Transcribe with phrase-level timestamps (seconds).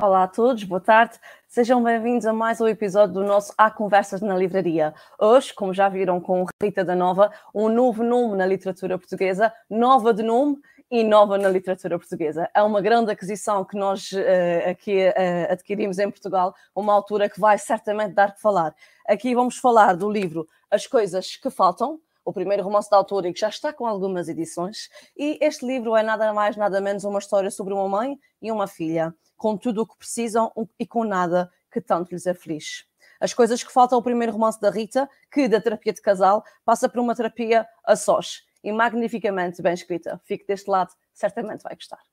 [0.00, 1.18] Olá a todos, boa tarde.
[1.48, 4.94] Sejam bem-vindos a mais um episódio do nosso Há Conversas na Livraria.
[5.18, 10.14] Hoje, como já viram com Rita da Nova, um novo nome na literatura portuguesa, nova
[10.14, 10.56] de nome
[10.88, 12.48] e nova na literatura portuguesa.
[12.54, 17.40] É uma grande aquisição que nós uh, aqui uh, adquirimos em Portugal, uma altura que
[17.40, 18.76] vai certamente dar que falar.
[19.04, 21.98] Aqui vamos falar do livro As Coisas que Faltam,
[22.28, 24.90] o primeiro romance da autora e que já está com algumas edições.
[25.16, 28.66] E este livro é nada mais, nada menos uma história sobre uma mãe e uma
[28.66, 32.84] filha com tudo o que precisam e com nada que tanto lhes aflige.
[33.18, 36.86] As coisas que faltam ao primeiro romance da Rita, que da terapia de casal passa
[36.86, 40.20] por uma terapia a sós e magnificamente bem escrita.
[40.24, 42.07] Fique deste lado, certamente vai gostar.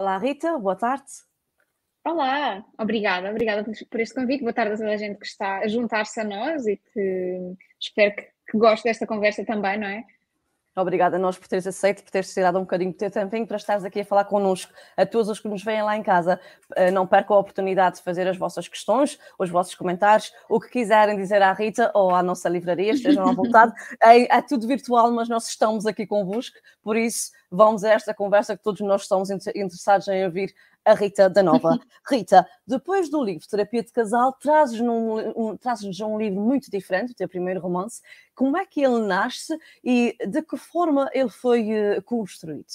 [0.00, 1.04] Olá Rita, boa tarde.
[2.02, 4.40] Olá, obrigada, obrigada por este convite.
[4.40, 8.16] Boa tarde a toda a gente que está a juntar-se a nós e que espero
[8.16, 10.06] que, que goste desta conversa também, não é?
[10.80, 13.56] Obrigada a nós por teres aceito, por teres tirado um bocadinho do teu tempinho para
[13.56, 14.72] estares aqui a falar connosco.
[14.96, 16.40] A todos os que nos veem lá em casa,
[16.76, 20.68] eh, não percam a oportunidade de fazer as vossas questões, os vossos comentários, o que
[20.68, 23.72] quiserem dizer à Rita ou à nossa livraria, estejam à vontade.
[24.02, 28.56] É, é tudo virtual, mas nós estamos aqui convosco, por isso vamos a esta conversa
[28.56, 31.78] que todos nós estamos interessados em ouvir a Rita da Nova.
[32.08, 37.14] Rita, depois do livro Terapia de Casal, trazes-nos um, trazes um livro muito diferente, o
[37.14, 38.00] teu primeiro romance.
[38.34, 42.66] Como é que ele nasce e de que forma ele foi uh, construído?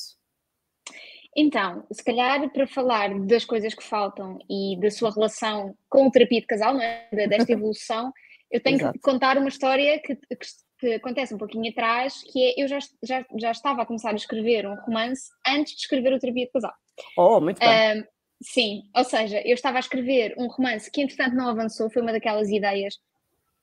[1.36, 6.12] Então, se calhar para falar das coisas que faltam e da sua relação com o
[6.12, 7.10] terapia de casal, não é?
[7.28, 8.14] desta evolução,
[8.50, 8.94] eu tenho Exato.
[8.94, 10.38] que contar uma história que, que,
[10.80, 14.16] que, acontece um pouquinho atrás, que é eu já, já, já estava a começar a
[14.16, 16.74] escrever um romance antes de escrever o terapia de casal.
[17.18, 18.02] Oh, muito bem.
[18.02, 18.06] Uh,
[18.42, 22.12] sim, ou seja, eu estava a escrever um romance que entretanto não avançou, foi uma
[22.12, 22.96] daquelas ideias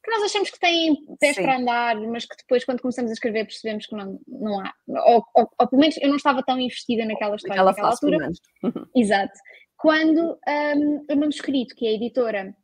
[0.03, 3.45] que nós achamos que têm pés para andar, mas que depois, quando começamos a escrever,
[3.45, 4.73] percebemos que não, não há.
[4.89, 8.29] Ou, ou, ou pelo menos eu não estava tão investida naquela história naquela altura.
[8.97, 9.39] Exato.
[9.77, 12.55] Quando um, o manuscrito, que é a editora,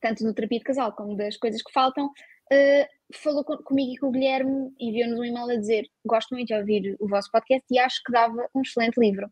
[0.00, 3.96] tanto do Terapia de Casal como das coisas que faltam, uh, falou com, comigo e
[3.96, 7.66] com o Guilherme, enviou-nos um e-mail a dizer: Gosto muito de ouvir o vosso podcast
[7.68, 9.28] e acho que dava um excelente livro.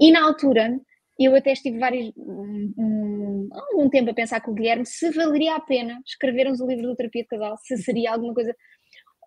[0.00, 0.80] E na altura,
[1.18, 5.56] eu até estive vários, um, um, algum tempo a pensar com o Guilherme se valeria
[5.56, 8.56] a pena escrevermos o livro do Terapia de Casal, se seria alguma coisa,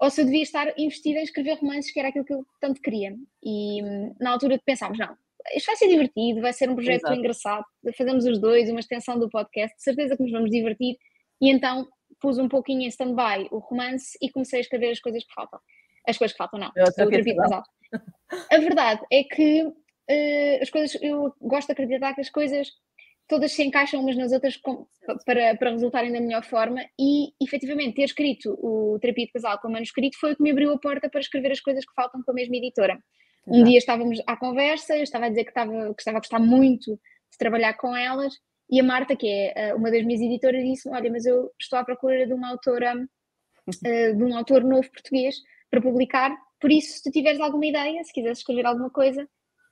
[0.02, 2.82] ou se eu devia estar investida em escrever romances, que era aquilo que eu tanto
[2.82, 3.16] queria.
[3.44, 3.82] E
[4.20, 5.16] na altura pensámos, não,
[5.56, 7.14] isto vai ser divertido, vai ser um projeto Exato.
[7.14, 10.98] engraçado, fazemos os dois, uma extensão do podcast, de certeza que nos vamos divertir.
[11.40, 11.88] E então
[12.20, 15.60] pus um pouquinho em stand-by o romance e comecei a escrever as coisas que faltam.
[16.08, 16.72] As coisas que faltam, não.
[16.76, 17.64] Eu o terapia de casal.
[18.52, 19.72] A verdade é que
[20.10, 22.68] uh, as coisas, eu gosto de acreditar que as coisas
[23.28, 24.86] todas se encaixam umas nas outras com,
[25.26, 29.70] para, para resultarem da melhor forma e efetivamente ter escrito o Terapia de Casal com
[29.70, 32.22] o manuscrito foi o que me abriu a porta para escrever as coisas que faltam
[32.22, 32.98] com a mesma editora.
[33.48, 33.70] Um Exato.
[33.70, 36.92] dia estávamos à conversa, eu estava a dizer que estava, que estava a gostar muito
[36.94, 38.34] de trabalhar com elas
[38.70, 41.78] e a Marta, que é eh, uma das minhas editoras, disse olha, mas eu estou
[41.78, 45.36] à procura de uma autora, uh, de um autor novo português
[45.70, 49.28] para publicar, por isso se tu tiveres alguma ideia, se quiseres escrever alguma coisa,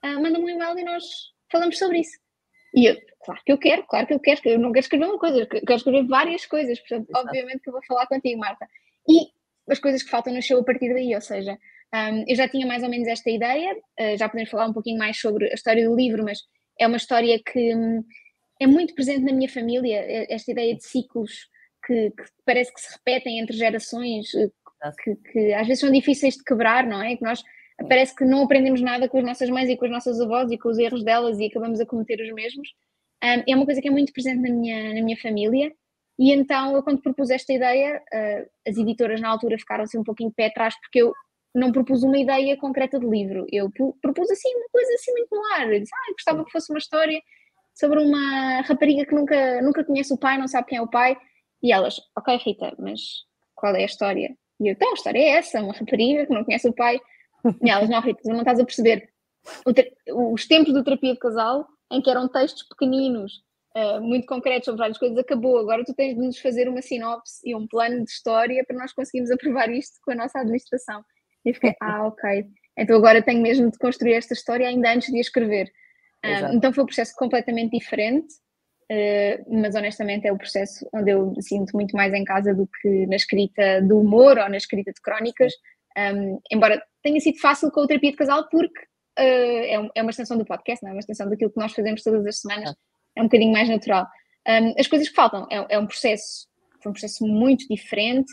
[0.05, 1.03] uh, manda-me um e-mail e nós
[1.51, 2.17] falamos sobre isso.
[2.73, 5.19] E eu, claro que eu quero, claro que eu quero, eu não quero escrever uma
[5.19, 7.27] coisa, eu quero escrever várias coisas, portanto, Exato.
[7.27, 8.67] obviamente que eu vou falar contigo, Marta.
[9.09, 9.27] E
[9.69, 11.57] as coisas que faltam nasceu a partir daí, ou seja,
[11.93, 14.97] um, eu já tinha mais ou menos esta ideia, uh, já podemos falar um pouquinho
[14.97, 16.39] mais sobre a história do livro, mas
[16.79, 18.03] é uma história que um,
[18.61, 21.49] é muito presente na minha família, esta ideia de ciclos
[21.85, 24.49] que, que parece que se repetem entre gerações, eh,
[25.03, 27.15] que, que às vezes são difíceis de quebrar, não é?
[27.15, 27.43] Que nós
[27.87, 30.57] parece que não aprendemos nada com as nossas mães e com as nossas avós e
[30.57, 32.69] com os erros delas e acabamos a cometer os mesmos.
[33.23, 35.71] Um, é uma coisa que é muito presente na minha, na minha família.
[36.19, 40.03] E então eu quando propus esta ideia, uh, as editoras na altura ficaram assim um
[40.03, 41.13] pouquinho de pé atrás porque eu
[41.53, 43.69] não propus uma ideia concreta de livro, eu
[44.01, 46.71] propus assim uma coisa assim muito no ar, eu disse, ah, eu gostava que fosse
[46.71, 47.21] uma história
[47.73, 51.17] sobre uma rapariga que nunca, nunca conhece o pai, não sabe quem é o pai,
[51.61, 53.01] e elas, ok Rita, mas
[53.53, 54.35] qual é a história?
[54.59, 56.99] E eu, então, a história é essa, uma rapariga que não conhece o pai,
[57.63, 59.09] e elas, não, Rita, não estás a perceber.
[60.33, 63.43] os tempos do terapia de casal, em que eram textos pequeninos,
[63.75, 65.57] uh, muito concretos sobre várias coisas, acabou.
[65.57, 68.93] Agora tu tens de nos fazer uma sinopse e um plano de história para nós
[68.93, 71.03] conseguirmos aprovar isto com a nossa administração.
[71.45, 72.45] E fiquei, ah, ok.
[72.77, 75.71] Então agora tenho mesmo de construir esta história ainda antes de a escrever.
[76.23, 78.27] Um, então foi um processo completamente diferente,
[78.91, 82.69] uh, mas honestamente é o processo onde eu me sinto muito mais em casa do
[82.79, 85.53] que na escrita do humor ou na escrita de crónicas.
[86.49, 88.79] Embora tenha sido fácil com o terapia de casal, porque
[89.19, 92.01] uh, é, é, uma extensão do podcast, não é uma extensão daquilo que nós fazemos
[92.03, 92.73] todas as semanas,
[93.15, 94.07] é um bocadinho mais natural.
[94.47, 96.49] Um, as coisas que faltam é, é um processo
[96.81, 98.31] foi um processo muito diferente,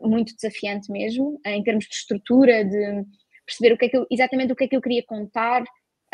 [0.00, 3.04] muito desafiante mesmo, em termos de estrutura, de
[3.44, 5.64] perceber o que é que eu, exatamente o que é que eu queria contar,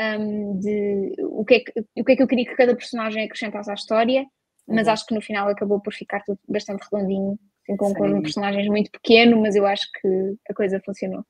[0.01, 3.25] um, de o que, é que, o que é que eu queria que cada personagem
[3.25, 4.25] acrescentasse à história,
[4.67, 4.93] mas uhum.
[4.93, 8.67] acho que no final acabou por ficar tudo bastante redondinho, assim, com, com um personagem
[8.69, 10.09] muito pequeno, mas eu acho que
[10.49, 11.25] a coisa funcionou.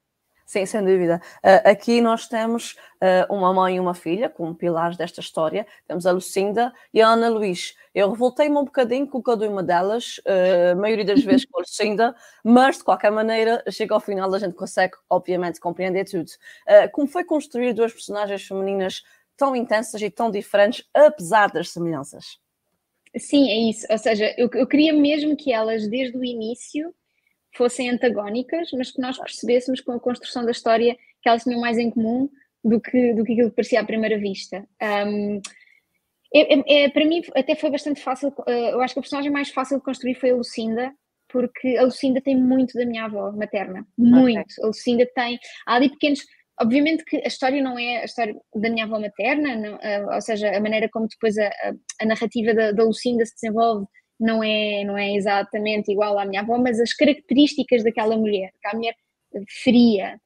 [0.48, 1.20] Sim, sem dúvida.
[1.44, 2.72] Uh, aqui nós temos
[3.02, 5.66] uh, uma mãe e uma filha como pilares desta história.
[5.86, 7.76] Temos a Lucinda e a Ana Luís.
[7.94, 12.16] Eu revoltei-me um bocadinho com cada uma delas, uh, maioria das vezes com a Lucinda,
[12.42, 16.30] mas de qualquer maneira, chega ao final, a gente consegue, obviamente, compreender tudo.
[16.92, 19.02] como foi construir duas personagens femininas
[19.36, 22.38] tão intensas e tão diferentes, apesar das semelhanças?
[23.18, 23.86] Sim, é isso.
[23.90, 26.94] Ou seja, eu, eu queria mesmo que elas, desde o início,
[27.56, 31.78] fossem antagónicas, mas que nós percebêssemos com a construção da história que elas tinham mais
[31.78, 32.28] em comum
[32.64, 34.64] do que, do que aquilo que parecia à primeira vista.
[34.82, 35.40] Um,
[36.34, 39.30] é, é, é, para mim até foi bastante fácil, uh, eu acho que a personagem
[39.30, 40.92] mais fácil de construir foi a Lucinda,
[41.28, 44.40] porque a Lucinda tem muito da minha avó materna, muito.
[44.40, 44.64] Okay.
[44.64, 46.20] A Lucinda tem, há ali pequenos,
[46.60, 50.20] obviamente que a história não é a história da minha avó materna, não, uh, ou
[50.20, 51.72] seja, a maneira como depois a, a,
[52.02, 53.86] a narrativa da, da Lucinda se desenvolve
[54.18, 58.74] não é, não é exatamente igual à minha avó, mas as características daquela mulher, aquela
[58.74, 58.94] mulher
[59.62, 60.20] fria,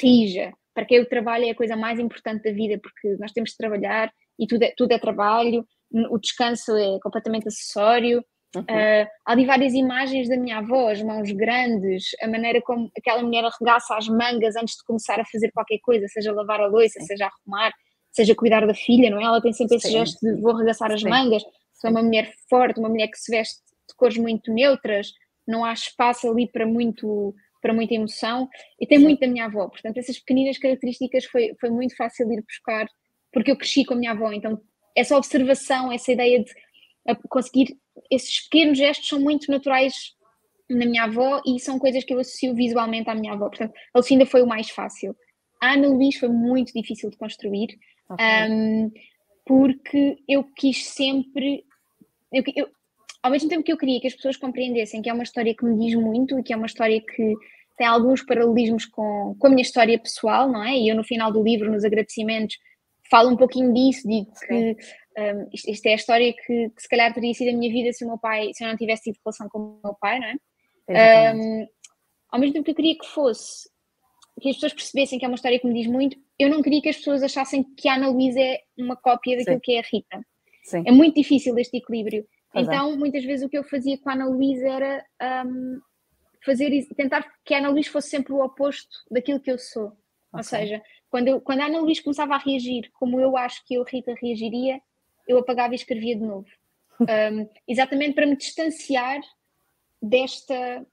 [0.00, 3.50] rija, para quem o trabalho é a coisa mais importante da vida, porque nós temos
[3.50, 5.66] de trabalhar e tudo é, tudo é trabalho,
[6.10, 8.22] o descanso é completamente acessório.
[8.54, 8.62] Uhum.
[8.62, 13.22] Uh, há ali várias imagens da minha avó, as mãos grandes, a maneira como aquela
[13.22, 17.00] mulher arregaça as mangas antes de começar a fazer qualquer coisa, seja lavar a louça,
[17.00, 17.72] seja arrumar,
[18.10, 19.24] seja cuidar da filha, não é?
[19.24, 19.98] Ela tem sempre esse Sim.
[19.98, 21.08] gesto de vou arregaçar as Sim.
[21.08, 21.42] mangas
[21.80, 25.12] sou uma mulher forte, uma mulher que se veste de cores muito neutras,
[25.46, 28.48] não há espaço ali para muito para muita emoção.
[28.80, 32.42] E tem muito da minha avó, portanto essas pequeninas características foi, foi muito fácil ir
[32.42, 32.86] buscar
[33.32, 34.60] porque eu cresci com a minha avó, então
[34.96, 36.52] essa observação, essa ideia de
[37.28, 37.76] conseguir,
[38.10, 39.94] esses pequenos gestos são muito naturais
[40.68, 43.98] na minha avó e são coisas que eu associo visualmente à minha avó, portanto a
[43.98, 45.14] Lucinda foi o mais fácil.
[45.60, 47.68] A Ana Luís foi muito difícil de construir,
[48.10, 48.50] okay.
[48.50, 48.90] um,
[49.44, 51.64] porque eu quis sempre
[52.32, 52.68] eu, eu,
[53.22, 55.64] ao mesmo tempo que eu queria que as pessoas compreendessem que é uma história que
[55.64, 57.34] me diz muito e que é uma história que
[57.76, 60.76] tem alguns paralelismos com, com a minha história pessoal, não é?
[60.76, 62.56] E eu no final do livro, nos agradecimentos,
[63.10, 64.76] falo um pouquinho disso, digo que
[65.16, 67.92] um, isto, isto, é a história que, que, se calhar teria sido a minha vida
[67.92, 70.26] se o meu pai, se eu não tivesse tido relação com o meu pai, não
[70.26, 71.34] é?
[71.34, 71.66] Um,
[72.30, 73.68] ao mesmo tempo que eu queria que fosse,
[74.40, 76.80] que as pessoas percebessem que é uma história que me diz muito, eu não queria
[76.80, 79.62] que as pessoas achassem que a Ana Luísa é uma cópia daquilo Sim.
[79.62, 80.26] que é a Rita.
[80.68, 80.82] Sim.
[80.86, 82.26] É muito difícil este equilíbrio.
[82.52, 82.74] Pois é.
[82.74, 82.96] então, é.
[82.96, 85.04] muitas vezes o que eu fazia com a Ana Luísa era
[85.46, 85.80] um,
[86.44, 89.86] fazer, tentar que a Ana Luísa fosse sempre o oposto daquilo que eu sou.
[89.86, 89.98] Okay.
[90.34, 93.74] Ou seja, quando, eu, quando a Ana Luísa começava a reagir como eu acho que
[93.74, 94.78] eu, Rita, reagiria,
[95.26, 96.46] eu apagava e escrevia de novo.
[97.00, 99.20] Um, exatamente para me distanciar
[100.02, 100.84] desta,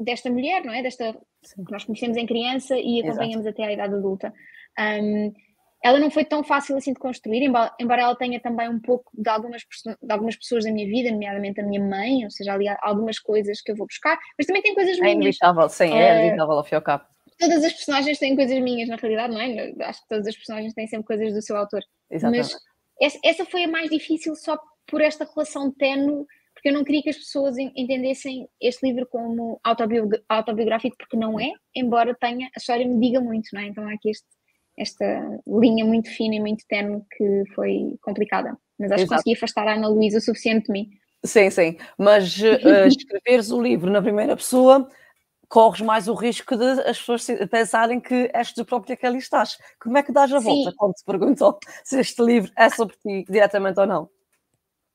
[0.00, 0.82] desta mulher, não é?
[0.82, 1.12] Desta
[1.42, 1.66] Sim.
[1.66, 3.60] que nós conhecemos em criança e acompanhamos Exato.
[3.60, 4.32] até à idade adulta.
[4.78, 5.34] Um,
[5.82, 9.10] ela não foi tão fácil assim de construir, embora, embora ela tenha também um pouco
[9.14, 12.66] de algumas, de algumas pessoas da minha vida, nomeadamente a minha mãe, ou seja, ali
[12.82, 15.16] algumas coisas que eu vou buscar, mas também tem coisas é minhas.
[15.16, 17.04] É inevitável, sim, é uh, inevitável ao fim e ao cabo.
[17.38, 19.72] Todas as personagens têm coisas minhas, na realidade, não é?
[19.84, 21.80] Acho que todas as personagens têm sempre coisas do seu autor.
[22.10, 22.52] Exatamente.
[22.52, 22.60] Mas
[23.00, 27.02] essa, essa foi a mais difícil só por esta relação tenue, porque eu não queria
[27.02, 32.86] que as pessoas entendessem este livro como autobiográfico, porque não é, embora tenha, a história
[32.86, 33.66] me diga muito, não é?
[33.68, 34.26] Então há aqui este
[34.80, 35.04] esta
[35.46, 38.56] linha muito fina e muito tenue que foi complicada.
[38.78, 39.08] Mas acho Exato.
[39.08, 40.90] que consegui afastar a Ana Luísa o suficiente de mim.
[41.22, 41.76] Sim, sim.
[41.98, 44.88] Mas uh, escreveres o livro na primeira pessoa
[45.50, 49.58] corres mais o risco de as pessoas pensarem que és tu própria que ali estás.
[49.80, 50.76] Como é que dás a volta Sim.
[50.76, 54.08] quando te perguntam se este livro é sobre ti diretamente ou não?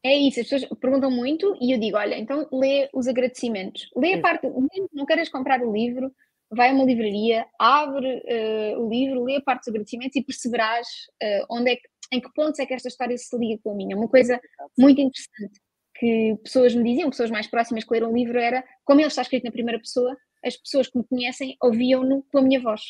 [0.02, 3.90] É isso, as pessoas perguntam muito e eu digo: olha, então lê os agradecimentos.
[3.96, 4.48] Lê a parte,
[4.94, 6.12] não queres comprar o livro,
[6.52, 10.88] vai a uma livraria, abre uh, o livro, lê a parte dos agradecimentos e perceberás
[11.24, 13.76] uh, onde é que, em que pontos é que esta história se liga com a
[13.76, 13.98] minha.
[13.98, 14.40] Uma coisa
[14.78, 15.60] muito interessante
[15.98, 19.22] que pessoas me diziam, pessoas mais próximas que leram o livro, era como ele está
[19.22, 22.82] escrito na primeira pessoa, as pessoas que me conhecem ouviam-no com a minha voz.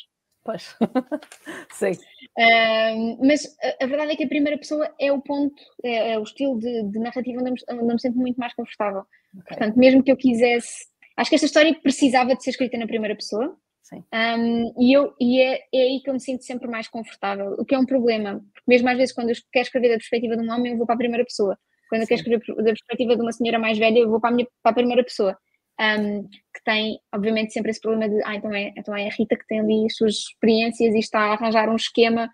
[0.43, 0.75] Pois,
[1.73, 1.91] sim.
[2.37, 6.19] Uh, mas a, a, verdade é que a primeira pessoa é o ponto, é, é
[6.19, 9.01] o estilo de, de narrativa onde eu, me, me sinto muito mais confortável.
[9.39, 9.57] Okay.
[9.57, 10.85] Portanto, mesmo que eu quisesse
[11.17, 13.57] Acho que esta história precisava de ser escrita na primeira pessoa.
[13.81, 14.03] Sim.
[14.11, 17.63] Um, e eu, e é, é, aí que eu me sinto sempre mais confortável, o
[17.63, 20.41] que é um problema, porque mesmo às vezes quando eu quero escrever da perspectiva de
[20.41, 21.55] um homem, eu vou para a primeira pessoa.
[21.87, 24.33] Quando eu quero escrever da perspectiva de uma senhora mais velha, eu vou para a,
[24.33, 25.37] minha, para a primeira pessoa.
[25.79, 29.35] Um, que tem, obviamente, sempre esse problema de, ah, então é, então é a Rita
[29.35, 32.29] que tem ali as suas experiências e está a arranjar um esquema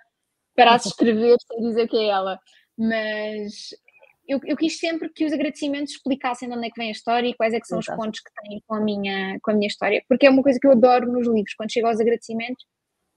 [0.56, 2.40] para se escrever sem dizer que é ela.
[2.78, 3.72] Mas
[4.28, 7.28] eu, eu, quis sempre que os agradecimentos explicassem de onde é que vem a história
[7.28, 9.68] e quais é que são os pontos que têm com a, minha, com a minha
[9.68, 12.66] história, porque é uma coisa que eu adoro nos livros, quando chego aos agradecimentos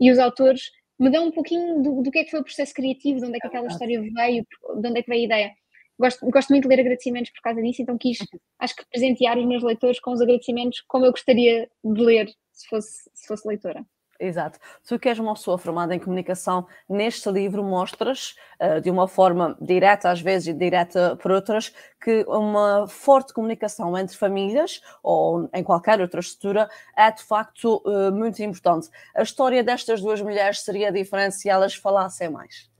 [0.00, 0.62] e os autores
[0.98, 3.36] me dão um pouquinho do, do que é que foi o processo criativo, de onde
[3.36, 4.46] é que aquela história veio,
[4.80, 5.52] de onde é que veio a ideia.
[5.98, 8.38] Gosto, gosto muito de ler agradecimentos por causa disso, então quis, uhum.
[8.58, 12.68] acho que presentear os meus leitores com os agradecimentos como eu gostaria de ler se
[12.68, 13.84] fosse, se fosse leitora.
[14.18, 14.58] Exato.
[14.86, 19.56] Tu que és uma pessoa formada em comunicação, neste livro mostras, uh, de uma forma
[19.60, 25.64] direta às vezes e direta por outras, que uma forte comunicação entre famílias ou em
[25.64, 28.88] qualquer outra estrutura é de facto uh, muito importante.
[29.14, 32.70] A história destas duas mulheres seria diferente se elas falassem mais?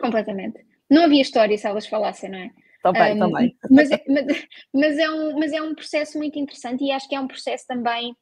[0.00, 0.64] Completamente.
[0.88, 2.50] Não havia história se elas falassem, não é?
[2.82, 3.56] Também, um, também.
[3.70, 4.26] Mas, é, mas,
[4.72, 7.66] mas, é um, mas é um processo muito interessante e acho que é um processo
[7.66, 8.14] também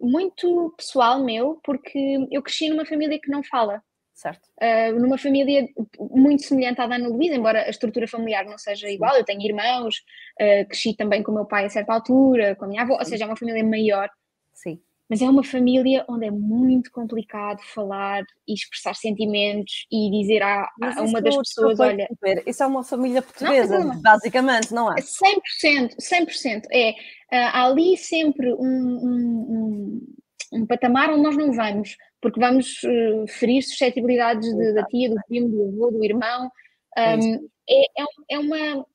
[0.00, 3.82] muito pessoal meu, porque eu cresci numa família que não fala.
[4.14, 4.48] Certo.
[4.62, 8.88] Uh, numa família muito semelhante à da Ana Luísa, embora a estrutura familiar não seja
[8.88, 9.96] igual, eu tenho irmãos,
[10.40, 12.98] uh, cresci também com o meu pai a certa altura, com a minha avó, Sim.
[13.00, 14.08] ou seja, é uma família maior.
[14.52, 14.80] Sim.
[15.08, 20.70] Mas é uma família onde é muito complicado falar e expressar sentimentos e dizer a,
[20.80, 22.08] a uma das pessoas: olha.
[22.46, 24.96] Isso é uma família portuguesa, não, basicamente, não é?
[24.96, 26.62] 100%, 100%.
[26.72, 26.94] É, uh,
[27.30, 33.26] há ali sempre um, um, um, um, patamar onde nós não vamos, porque vamos uh,
[33.28, 36.50] ferir suscetibilidades de, da tia, do primo, do avô, do irmão.
[36.96, 38.86] É, é, é, é, uma.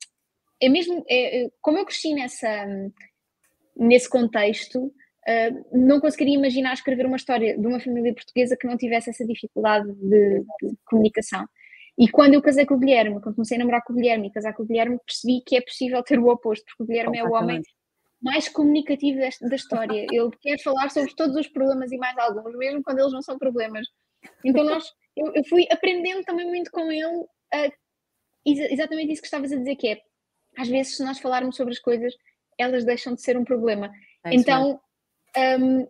[0.60, 1.04] É mesmo.
[1.08, 2.66] É, como eu cresci nessa,
[3.76, 4.92] nesse contexto
[5.28, 9.26] Uh, não conseguiria imaginar escrever uma história de uma família portuguesa que não tivesse essa
[9.26, 11.46] dificuldade de, de, comunicação.
[11.98, 14.32] E quando eu casei com o Guilherme, quando comecei a namorar com o Guilherme e
[14.32, 17.24] casar com o Guilherme, percebi que é possível ter o oposto, porque o Guilherme é
[17.24, 17.60] o homem
[18.22, 20.06] mais comunicativo desta, da história.
[20.10, 23.38] Ele quer falar sobre todos os problemas e mais alguns, mesmo quando eles não são
[23.38, 23.86] problemas.
[24.44, 27.72] Então nós, eu, eu fui aprendendo também muito com ele uh,
[28.44, 30.00] exatamente isso que estavas a dizer, que é
[30.56, 32.14] às vezes se nós falarmos sobre as coisas,
[32.58, 33.90] elas deixam de ser um problema.
[34.24, 34.80] É então
[35.36, 35.86] um,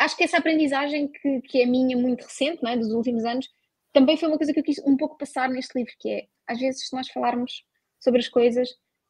[0.00, 3.48] acho que essa aprendizagem que, que é minha muito recente, não é, dos últimos anos,
[3.92, 6.58] também foi uma coisa que eu quis um pouco passar neste livro, que é, às
[6.58, 7.64] vezes, se nós falarmos
[8.00, 8.68] sobre as coisas,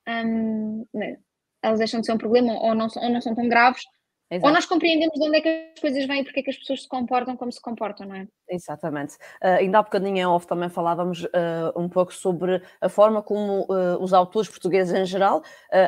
[0.08, 1.18] um, né,
[1.62, 3.82] elas deixam de ser um problema ou não, ou não são tão graves,
[4.30, 4.46] Exato.
[4.46, 6.58] Ou nós compreendemos de onde é que as coisas vêm e porque é que as
[6.58, 8.28] pessoas se comportam como se comportam, não é?
[8.50, 9.14] Exatamente.
[9.42, 11.28] Uh, ainda há bocadinho em off também falávamos uh,
[11.76, 15.42] um pouco sobre a forma como uh, os autores portugueses em geral,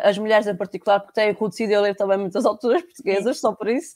[0.04, 3.40] as mulheres em particular, porque têm acontecido eu ler também muitas autoras portuguesas, Sim.
[3.40, 3.94] só por isso,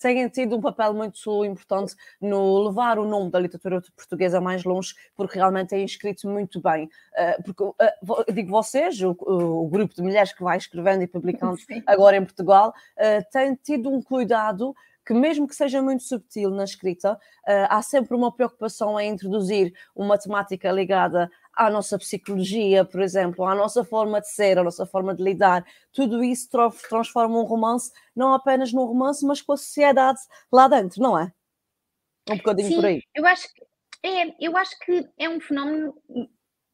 [0.00, 4.94] têm tido um papel muito importante no levar o nome da literatura portuguesa mais longe,
[5.14, 6.88] porque realmente têm escrito muito bem.
[7.44, 7.64] porque,
[8.32, 11.82] digo vocês, o, o, grupo de mulheres que vai escrevendo e publicando Sim.
[11.86, 12.74] agora em Portugal,
[13.32, 18.16] tem tido um cuidado que mesmo que seja muito subtil na escrita, uh, há sempre
[18.16, 24.20] uma preocupação em introduzir uma temática ligada à nossa psicologia, por exemplo, à nossa forma
[24.20, 25.64] de ser, à nossa forma de lidar.
[25.92, 26.48] Tudo isso
[26.88, 30.18] transforma um romance não apenas num romance, mas com a sociedade
[30.52, 31.32] lá dentro, não é?
[32.28, 33.02] Um bocadinho Sim, por aí.
[33.14, 33.48] Eu acho,
[34.02, 35.94] é, eu acho que é um fenómeno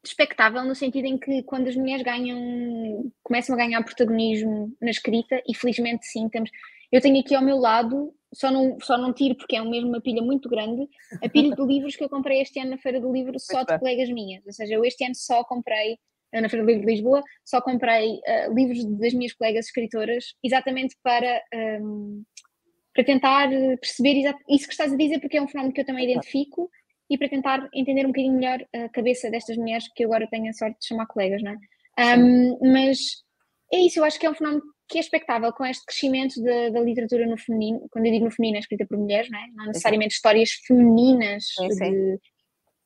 [0.05, 5.41] expectável no sentido em que quando as mulheres ganham, começam a ganhar protagonismo na escrita,
[5.47, 6.51] e felizmente sim, temos,
[6.93, 10.01] eu tenho aqui ao meu lado, só não, só não tiro porque é mesmo uma
[10.01, 10.87] pilha muito grande,
[11.23, 13.79] a pilha de livros que eu comprei este ano na Feira do Livro só de
[13.79, 14.45] colegas minhas.
[14.47, 15.99] Ou seja, eu este ano só comprei,
[16.33, 20.95] na Feira do Livro de Lisboa, só comprei uh, livros das minhas colegas escritoras, exatamente
[21.03, 21.43] para,
[21.83, 22.23] um,
[22.95, 23.49] para tentar
[23.81, 26.71] perceber isso que estás a dizer, porque é um fenómeno que eu também identifico
[27.09, 30.53] e para tentar entender um bocadinho melhor a cabeça destas mulheres que agora tenho a
[30.53, 32.17] sorte de chamar colegas, não é?
[32.17, 32.99] Um, mas
[33.71, 36.69] é isso, eu acho que é um fenómeno que é expectável com este crescimento da,
[36.69, 39.47] da, literatura no feminino, quando eu digo no feminino é escrita por mulheres, não, é?
[39.55, 41.91] não necessariamente histórias femininas, sim, sim.
[41.91, 42.15] De,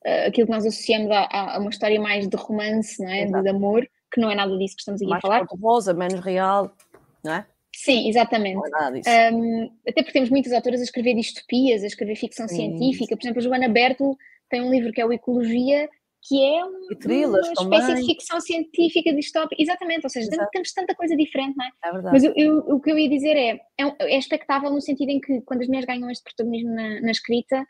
[0.07, 3.25] uh, aquilo que nós associamos a, a, uma história mais de romance, não é?
[3.27, 5.47] De, de, amor, que não é nada disso que estamos aqui mais a falar.
[5.61, 6.73] rosa, menos real,
[7.25, 7.47] não é?
[7.75, 8.61] Sim, exatamente.
[9.05, 13.17] É um, até porque temos muitas autoras a escrever distopias, a escrever ficção científica.
[13.17, 14.17] Por exemplo, a Joana Bertel
[14.49, 15.89] tem um livro que é o Ecologia,
[16.27, 17.95] que é um, uma espécie também.
[17.95, 19.63] de ficção científica distópica.
[19.63, 20.51] Exatamente, ou seja, Exato.
[20.51, 21.71] temos tanta coisa diferente, não é?
[21.85, 22.03] É.
[22.03, 25.21] Mas eu, eu, o que eu ia dizer é, é, é, expectável no sentido em
[25.21, 27.65] que quando as mulheres ganham este protagonismo na, na escrita,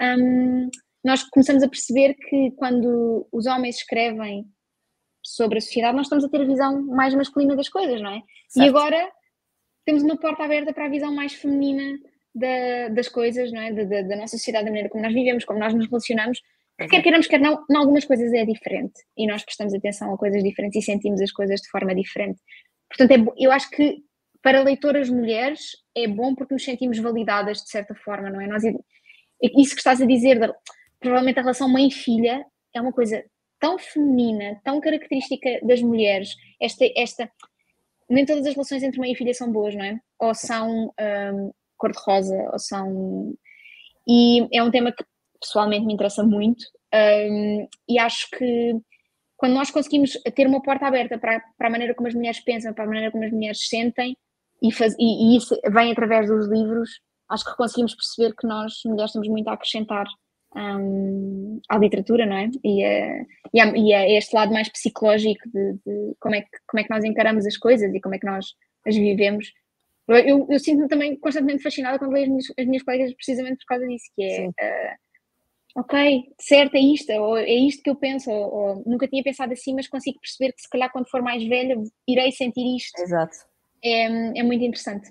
[0.00, 0.68] um,
[1.02, 4.46] nós começamos a perceber que quando os homens escrevem
[5.24, 8.22] sobre a sociedade, nós estamos a ter a visão mais masculina das coisas, não é?
[8.48, 8.66] Certo.
[8.66, 9.10] E agora
[9.84, 11.98] temos uma porta aberta para a visão mais feminina
[12.34, 13.72] da, das coisas, não é?
[13.72, 16.40] Da, da, da nossa sociedade, da maneira como nós vivemos, como nós nos relacionamos,
[16.76, 20.42] quer queiramos, quer não, em algumas coisas é diferente e nós prestamos atenção a coisas
[20.42, 22.40] diferentes e sentimos as coisas de forma diferente.
[22.88, 24.02] Portanto, é, eu acho que
[24.42, 25.60] para leitoras mulheres
[25.96, 28.46] é bom porque nos sentimos validadas de certa forma, não é?
[28.46, 30.38] Nós, isso que estás a dizer,
[30.98, 33.24] provavelmente a relação mãe-filha é uma coisa
[33.60, 37.30] tão feminina, tão característica das mulheres, esta, esta
[38.10, 39.98] nem todas as relações entre mãe e filha são boas, não é?
[40.18, 43.34] Ou são um, cor-de-rosa, ou são.
[44.06, 45.04] E é um tema que
[45.42, 48.74] pessoalmente me interessa muito, um, e acho que
[49.36, 52.72] quando nós conseguimos ter uma porta aberta para, para a maneira como as mulheres pensam,
[52.72, 54.16] para a maneira como as mulheres sentem,
[54.62, 56.90] e, faz, e, e isso vem através dos livros,
[57.28, 60.06] acho que conseguimos perceber que nós, mulheres, temos muito a acrescentar
[60.54, 62.50] um, à literatura, não é?
[62.62, 63.22] E, é,
[63.52, 66.84] e, é, e é este lado mais psicológico de, de, como, é que, como é
[66.84, 68.46] que nós encaramos as coisas e como é que nós
[68.86, 69.52] as vivemos.
[70.08, 73.66] Eu, eu sinto-me também constantemente fascinada quando leio as minhas, as minhas colegas precisamente por
[73.66, 74.96] causa disso, que é
[75.76, 79.52] ok, certo, é isto, ou é isto que eu penso, ou, ou, nunca tinha pensado
[79.52, 81.76] assim, mas consigo perceber que se calhar quando for mais velha
[82.06, 83.00] irei sentir isto.
[83.00, 83.36] Exato.
[83.82, 84.04] É,
[84.38, 85.10] é muito interessante.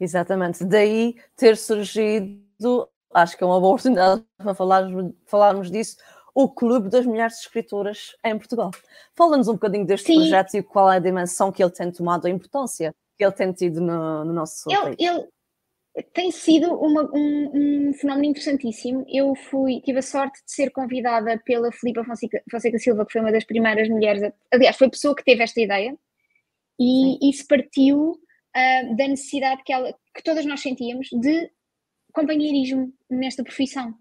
[0.00, 0.64] Exatamente.
[0.64, 5.96] Daí ter surgido acho que é uma boa oportunidade para falarmos, falarmos disso,
[6.34, 8.70] o Clube das Mulheres Escritoras em Portugal.
[9.14, 10.20] Fala-nos um bocadinho deste Sim.
[10.20, 13.52] projeto e qual é a dimensão que ele tem tomado, a importância que ele tem
[13.52, 15.26] tido no, no nosso ele, ele,
[16.12, 19.04] tem sido uma, um, um, fenómeno interessantíssimo.
[19.08, 23.20] Eu fui, tive a sorte de ser convidada pela Filipa Fonseca, Fonseca Silva, que foi
[23.20, 25.96] uma das primeiras mulheres, aliás, foi a pessoa que teve esta ideia,
[26.78, 31.50] e isso partiu uh, da necessidade que, ela, que todas nós sentíamos de
[32.12, 33.94] companheirismo nesta profissão.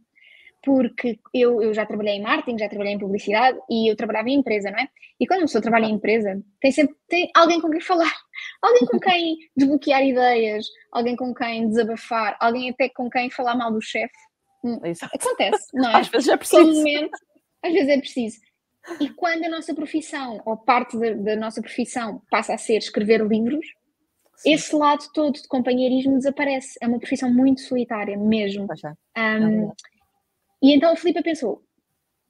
[0.67, 4.33] Porque eu, eu já trabalhei em marketing, já trabalhei em publicidade e eu trabalhava em
[4.33, 4.89] empresa, não é?
[5.17, 8.13] E quando uma pessoa trabalha em empresa, tem sempre tem alguém com quem falar,
[8.61, 13.71] alguém com quem desbloquear ideias, alguém com quem desabafar, alguém até com quem falar mal
[13.71, 14.13] do chefe.
[14.61, 14.77] Hum,
[15.13, 15.95] acontece, não é?
[16.01, 16.73] Às vezes é preciso.
[16.73, 17.17] Momento,
[17.63, 18.37] às vezes é preciso.
[18.99, 23.25] E quando a nossa profissão, ou parte da, da nossa profissão, passa a ser escrever
[23.25, 23.65] livros,
[24.35, 24.51] Sim.
[24.51, 26.77] esse lado todo de companheirismo desaparece.
[26.81, 28.67] É uma profissão muito solitária, mesmo.
[29.17, 29.71] Um,
[30.61, 31.63] e então a Filipe pensou: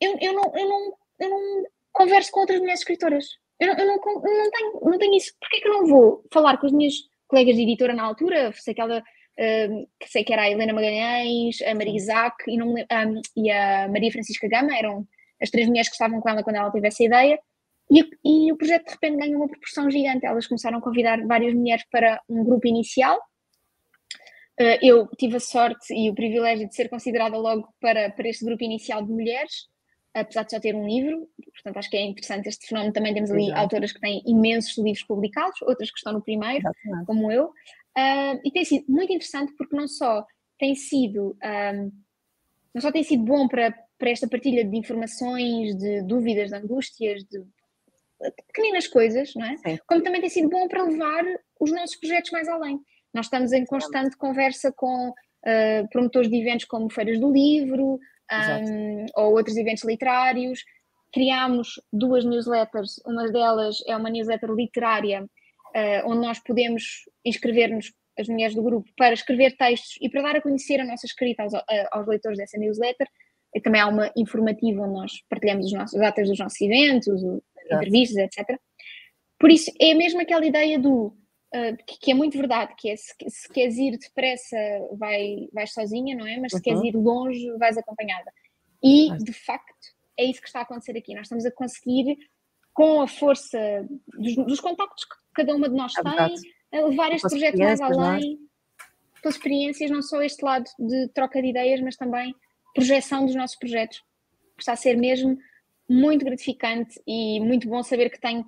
[0.02, 3.26] eu, eu, não, eu, não, eu não converso com outras mulheres escritoras.
[3.60, 5.34] Eu, não, eu, não, eu não, tenho, não tenho isso.
[5.40, 6.94] Porquê que eu não vou falar com as minhas
[7.28, 8.52] colegas de editora na altura?
[8.54, 9.04] Sei que ela.
[9.40, 13.88] Uh, sei que era a Helena Magalhães, a Maria Isaac e, não, um, e a
[13.88, 15.08] Maria Francisca Gama, eram
[15.40, 17.40] as três mulheres que estavam com ela quando ela teve essa ideia.
[17.92, 20.26] E, e, o projeto de repente ganhou uma proporção gigante.
[20.26, 23.20] Elas começaram a convidar várias mulheres para um grupo inicial.
[24.60, 28.44] Uh, eu tive a sorte e o privilégio de ser considerada logo para, para este
[28.44, 29.68] grupo inicial de mulheres,
[30.14, 31.30] apesar de só ter um livro.
[31.54, 32.92] Portanto, acho que é interessante este fenómeno.
[32.92, 33.60] Também temos ali Exato.
[33.62, 37.06] autoras que têm imensos livros publicados, outras que estão no primeiro, Exatamente.
[37.06, 37.46] como eu.
[37.46, 40.26] Uh, e tem sido muito interessante porque não só
[40.58, 41.30] tem sido.
[41.32, 41.74] Um, ah,
[42.74, 47.24] não só tem sido bom para, para esta partilha de informações, de dúvidas, de angústias,
[47.24, 47.44] de
[48.48, 49.58] pequeninas coisas, não é?
[49.58, 49.80] Sim.
[49.88, 51.24] Como também tem sido bom para levar
[51.60, 52.80] os nossos projetos mais além.
[53.18, 58.00] Nós estamos em constante conversa com uh, promotores de eventos como Feiras do Livro
[58.32, 60.64] um, ou outros eventos literários.
[61.12, 68.28] Criámos duas newsletters, uma delas é uma newsletter literária, uh, onde nós podemos inscrever-nos, as
[68.28, 71.54] mulheres do grupo, para escrever textos e para dar a conhecer a nossa escrita aos,
[71.92, 73.08] aos leitores dessa newsletter.
[73.56, 77.20] E também há uma informativa onde nós partilhamos os nossos datas dos nossos eventos,
[77.66, 78.60] entrevistas, etc.
[79.40, 81.18] Por isso, é mesmo aquela ideia do.
[81.54, 84.58] Uh, que, que, é muito verdade, que é se, se queres ir depressa,
[84.98, 86.38] vai, vais sozinha, não é?
[86.38, 86.62] Mas se uhum.
[86.62, 88.32] queres ir longe, vais acompanhada.
[88.84, 91.14] E, de facto, é isso que está a acontecer aqui.
[91.14, 92.18] Nós estamos a conseguir,
[92.74, 93.60] com a força
[94.18, 97.84] dos, dos contactos que cada uma de nós é tem, levar este projeto mais é?
[97.84, 98.40] além,
[99.22, 102.36] pelas experiências, não só este lado de troca de ideias, mas também
[102.74, 104.04] projeção dos nossos projetos.
[104.60, 105.38] Está a ser mesmo
[105.90, 108.46] muito gratificante e muito bom saber que tenho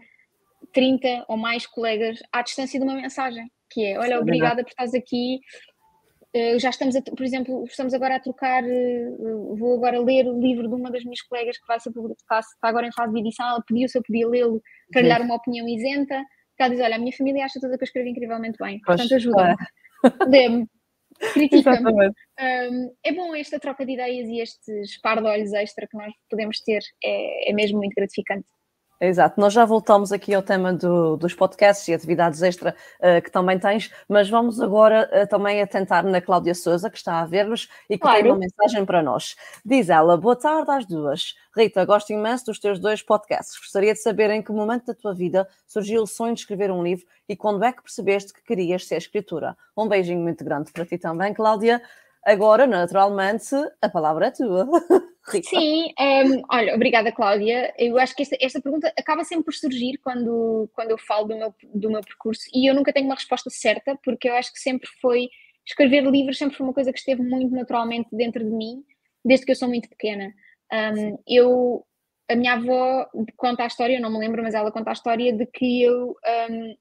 [0.74, 4.94] 30 ou mais colegas à distância de uma mensagem, que é, olha, obrigada por estás
[4.94, 5.40] aqui,
[6.36, 10.40] uh, já estamos, a, por exemplo, estamos agora a trocar, uh, vou agora ler o
[10.40, 13.20] livro de uma das minhas colegas que vai ser publicado, está agora em fase de
[13.20, 16.22] edição, ela pediu se eu podia lê-lo para lhe dar uma opinião isenta,
[16.58, 19.56] ela diz, olha, a minha família acha tudo que eu escrevo incrivelmente bem, portanto ajuda-me,
[20.30, 20.68] dê-me,
[21.34, 22.08] critica-me.
[22.10, 26.12] Um, é bom esta troca de ideias e estes par de olhos extra que nós
[26.30, 28.48] podemos ter, é, é mesmo muito gratificante.
[29.02, 33.32] Exato, nós já voltamos aqui ao tema do, dos podcasts e atividades extra uh, que
[33.32, 37.70] também tens, mas vamos agora uh, também atentar na Cláudia Souza, que está a ver-nos
[37.90, 38.22] e que claro.
[38.22, 39.38] tem uma mensagem para nós.
[39.64, 41.34] Diz ela: Boa tarde às duas.
[41.56, 43.58] Rita, gosto imenso dos teus dois podcasts.
[43.58, 46.84] Gostaria de saber em que momento da tua vida surgiu o sonho de escrever um
[46.84, 49.56] livro e quando é que percebeste que querias ser escritora.
[49.78, 51.82] Um beijinho muito grande para ti também, Cláudia.
[52.26, 54.68] Agora, naturalmente, a palavra é tua.
[55.44, 57.74] Sim, um, ehm, olha, obrigada, Cláudia.
[57.78, 61.38] Eu acho que esta, esta, pergunta acaba sempre por surgir quando, quando eu falo do
[61.38, 64.60] meu, do meu percurso e eu nunca tenho uma resposta certa, porque eu acho que
[64.60, 65.30] sempre foi.
[65.66, 68.84] Escrever livros sempre foi uma coisa que esteve muito naturalmente dentro de mim,
[69.24, 70.34] desde que eu sou muito pequena.
[70.72, 71.86] Um, ehm, eu
[72.30, 75.34] a minha avó conta a história, eu não me lembro, mas ela conta a história
[75.34, 76.16] de que eu,
[76.50, 76.76] um,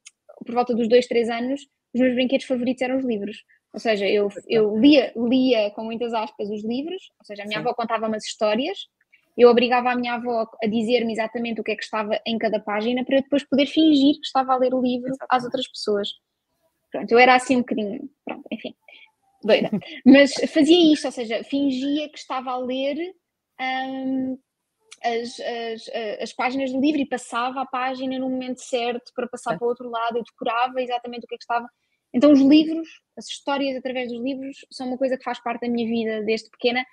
[0.44, 1.62] por volta dos dois, três anos,
[1.94, 3.38] os meus brinquedos favoritos eram os livros.
[3.72, 7.61] Ou seja, eu, eu lia, lia com muitas aspas os livros, ou seja, a minha
[7.61, 7.66] Sim.
[7.66, 8.78] avó contava umas histórias,
[9.37, 12.59] eu obrigava a minha avó a dizer-me exatamente o que é que estava em cada
[12.59, 15.28] página para eu depois poder fingir que estava a ler o livro exatamente.
[15.31, 16.09] às outras pessoas.
[16.90, 18.74] Pronto, eu era assim um bocadinho, pronto, enfim,
[19.44, 19.70] doida.
[20.04, 22.96] Mas fazia isto, ou seja, fingia que estava a ler
[23.61, 24.38] um,
[25.04, 25.88] as, as,
[26.20, 29.59] as, páginas do livro e passava a página no momento certo para passar é.
[29.59, 31.68] para o outro lado, eu decorava exatamente o que é que estava.
[32.14, 35.68] Então, os livros, as histórias através dos livros, são uma coisa que faz parte da
[35.68, 36.85] minha vida desde pequena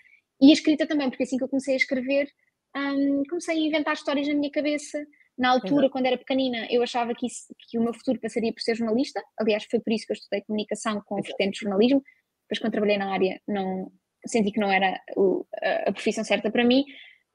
[0.41, 2.27] e a escrita também, porque assim que eu comecei a escrever,
[2.75, 5.05] um, comecei a inventar histórias na minha cabeça.
[5.37, 8.61] Na altura, quando era pequenina, eu achava que, isso, que o meu futuro passaria por
[8.61, 9.21] ser jornalista.
[9.37, 12.01] Aliás, foi por isso que eu estudei comunicação com vertente de jornalismo.
[12.43, 13.91] Depois, quando trabalhei na área, não
[14.25, 16.85] senti que não era o, a, a profissão certa para mim.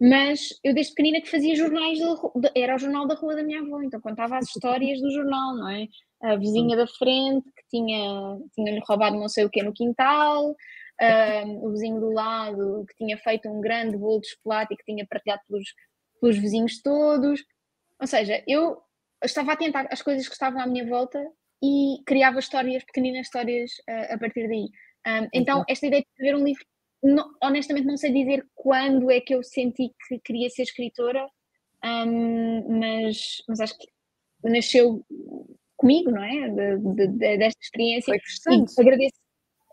[0.01, 3.61] Mas eu desde pequenina que fazia jornais, de, era o jornal da rua da minha
[3.61, 5.87] avó, então contava as histórias do jornal, não é?
[6.22, 10.54] A vizinha da frente que tinha, tinha-lhe roubado não sei o que no quintal,
[11.00, 14.85] um, o vizinho do lado que tinha feito um grande bolo de chocolate e que
[14.85, 15.64] tinha partilhado pelos,
[16.20, 17.42] pelos vizinhos todos.
[17.98, 18.78] Ou seja, eu
[19.24, 21.24] estava a tentar as coisas que estavam à minha volta
[21.62, 24.68] e criava histórias, pequeninas histórias uh, a partir daí.
[25.06, 26.64] Um, então, esta ideia de escrever um livro,
[27.02, 31.26] não, honestamente não sei dizer quando é que eu senti que queria ser escritora,
[31.85, 33.88] um, mas, mas acho que
[34.44, 35.04] nasceu
[35.81, 36.49] comigo, não é?
[36.49, 38.14] De, de, de, desta experiência.
[38.45, 39.21] Foi e agradeço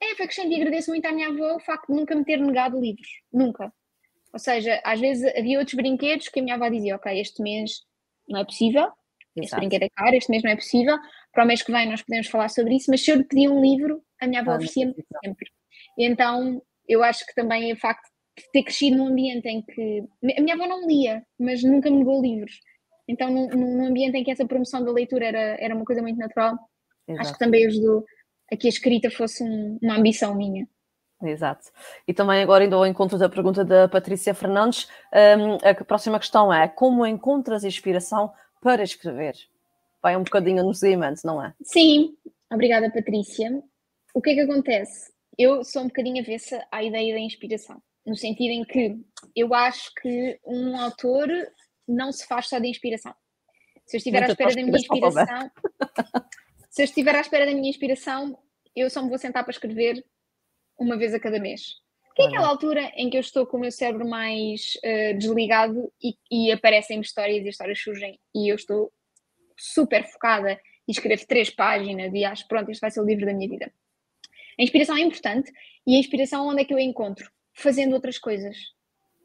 [0.02, 2.38] é, foi crescendo e agradeço muito à minha avó o facto de nunca me ter
[2.38, 3.08] negado livros.
[3.34, 3.74] Nunca.
[4.32, 7.82] Ou seja, às vezes havia outros brinquedos que a minha avó dizia: Ok, este mês
[8.28, 9.42] não é possível, Exato.
[9.42, 10.98] este brinquedo é caro, este mês não é possível,
[11.34, 13.50] para o mês que vem nós podemos falar sobre isso, mas se eu lhe pedir
[13.50, 14.94] um livro, a minha avó oferecia-me
[15.24, 15.50] sempre.
[15.98, 20.04] E então eu acho que também o facto de ter crescido num ambiente em que.
[20.38, 22.60] A minha avó não lia, mas nunca me negou livros.
[23.08, 26.18] Então, num, num ambiente em que essa promoção da leitura era, era uma coisa muito
[26.18, 26.58] natural,
[27.08, 27.22] Exato.
[27.22, 28.06] acho que também ajudou
[28.52, 30.68] a que a escrita fosse um, uma ambição minha.
[31.22, 31.72] Exato.
[32.08, 36.54] E também agora indo ao encontro da pergunta da Patrícia Fernandes, um, a próxima questão
[36.54, 39.36] é como encontras inspiração para escrever?
[40.02, 41.54] Vai um bocadinho no seguimento, não é?
[41.64, 42.16] Sim,
[42.52, 43.64] obrigada Patrícia.
[44.14, 45.12] O que é que acontece?
[45.38, 49.00] Eu sou um bocadinho avessa à ideia da inspiração, no sentido em que
[49.36, 51.28] eu acho que um autor
[51.88, 53.16] não se faz só de inspiração.
[53.86, 55.52] Se eu estiver à espera da minha inspiração,
[56.70, 58.38] se eu estiver à espera da minha inspiração,
[58.76, 60.06] eu só me vou sentar para escrever
[60.78, 61.76] uma vez a cada mês.
[62.16, 65.92] Que é aquela altura em que eu estou com o meu cérebro mais uh, desligado
[66.02, 68.92] e, e aparecem-me histórias e as histórias surgem e eu estou
[69.56, 73.34] super focada e escrevo três páginas e acho, pronto, este vai ser o livro da
[73.34, 73.72] minha vida.
[74.60, 75.52] A inspiração é importante
[75.86, 77.32] e a inspiração onde é que eu a encontro?
[77.54, 78.58] Fazendo outras coisas.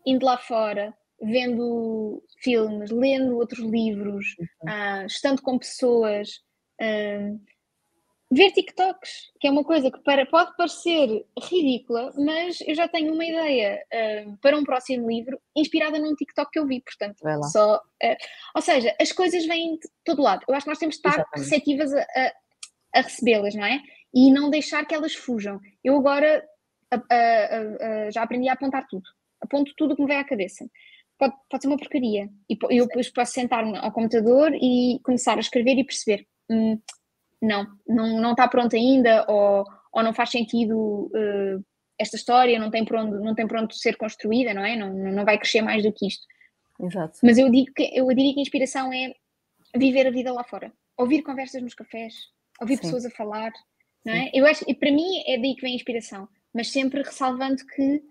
[0.06, 5.02] Indo lá fora, vendo filmes, lendo outros livros, uhum.
[5.02, 6.28] uh, estando com pessoas,
[8.30, 13.14] ver TikToks, que é uma coisa que para, pode parecer ridícula, mas eu já tenho
[13.14, 17.18] uma ideia uh, para um próximo livro inspirada num TikTok que eu vi, portanto,
[17.50, 17.80] só.
[18.54, 20.44] Ou seja, as coisas vêm de todo lado.
[20.48, 21.50] Eu acho que nós temos de estar Exatamente.
[21.50, 22.32] receptivas a, a,
[22.96, 23.80] a recebê-las, não é?
[24.12, 25.60] E não deixar que elas fujam.
[25.84, 26.44] Eu agora
[26.90, 29.08] a, já aprendi a apontar tudo.
[29.40, 30.66] Aponto tudo o que me vem à cabeça.
[31.22, 32.28] Pode, pode ser uma porcaria.
[32.50, 36.76] E eu depois posso sentar-me ao computador e começar a escrever e perceber hum,
[37.40, 41.64] não, não, não está pronto ainda, ou, ou não faz sentido uh,
[41.96, 44.74] esta história, não tem, pronto não tem pronto ser construída, não é?
[44.74, 46.26] Não, não vai crescer mais do que isto.
[46.80, 47.20] Exato.
[47.22, 49.14] Mas eu digo que eu diria que a inspiração é
[49.76, 52.14] viver a vida lá fora, ouvir conversas nos cafés,
[52.60, 52.82] ouvir Sim.
[52.82, 53.52] pessoas a falar,
[54.04, 54.28] não é?
[54.34, 58.02] Eu acho, e para mim é daí que vem a inspiração, mas sempre ressalvando que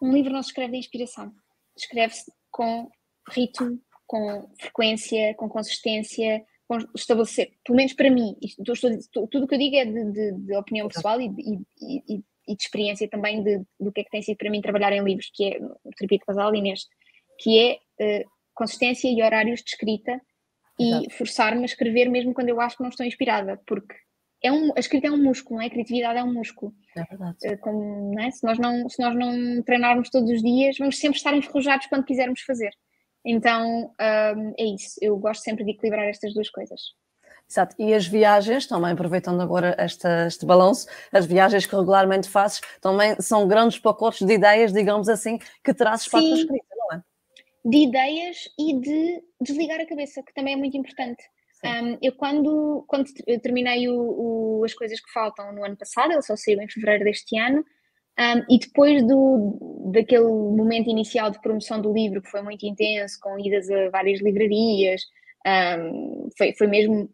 [0.00, 1.30] um livro não se escreve de inspiração,
[1.76, 2.88] escreve-se com
[3.30, 6.44] ritmo, com frequência, com consistência,
[6.94, 10.32] estabelecer, pelo menos para mim, isto, estou, tudo o que eu digo é de, de,
[10.32, 14.10] de opinião pessoal e, e, e, e, de experiência também de, do que é que
[14.10, 16.88] tem sido para mim trabalhar em livros, que é o terapia de casal e neste,
[17.38, 20.20] que é uh, consistência e horários de escrita
[20.78, 23.94] e forçar-me a escrever mesmo quando eu acho que não estou inspirada, porque
[24.46, 25.66] é um, a escrita é um músculo, é?
[25.66, 26.72] A criatividade é um músculo.
[26.96, 27.36] É verdade.
[27.44, 28.30] Uh, como, é?
[28.30, 32.04] Se, nós não, se nós não treinarmos todos os dias, vamos sempre estar enferrujados quando
[32.04, 32.70] quisermos fazer.
[33.26, 36.80] Então um, é isso, eu gosto sempre de equilibrar estas duas coisas.
[37.48, 42.60] Exato, e as viagens, também aproveitando agora esta, este balanço, as viagens que regularmente fazes
[42.80, 46.98] também são grandes pacotes de ideias, digamos assim, que trazes para a tua escrita, não
[46.98, 47.02] é?
[47.64, 51.22] De ideias e de desligar a cabeça, que também é muito importante.
[51.66, 56.12] Um, eu quando, quando eu terminei o, o, as coisas que faltam no ano passado,
[56.12, 57.64] ele só saiu em fevereiro deste ano,
[58.18, 63.18] um, e depois do, daquele momento inicial de promoção do livro que foi muito intenso,
[63.20, 65.02] com idas a várias livrarias,
[65.46, 67.10] um, foi, foi mesmo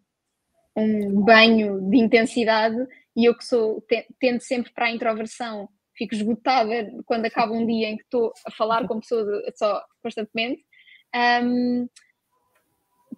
[0.76, 2.76] um banho de intensidade
[3.16, 3.84] e eu que sou,
[4.18, 8.50] tendo sempre para a introversão, fico esgotada quando acaba um dia em que estou a
[8.50, 10.64] falar com pessoas só constantemente.
[11.14, 11.88] Um,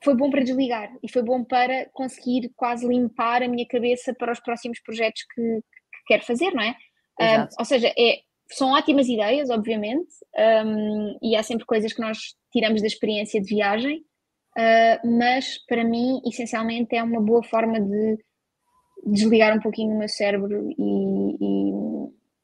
[0.02, 4.32] foi bom para desligar e foi bom para conseguir quase limpar a minha cabeça para
[4.32, 6.76] os próximos projetos que, que quero fazer, não é?
[7.20, 10.10] Um, ou seja, é, são ótimas ideias, obviamente,
[10.66, 13.98] um, e há sempre coisas que nós tiramos da experiência de viagem,
[14.58, 18.18] uh, mas para mim, essencialmente, é uma boa forma de
[19.06, 21.72] desligar um pouquinho o meu cérebro e, e,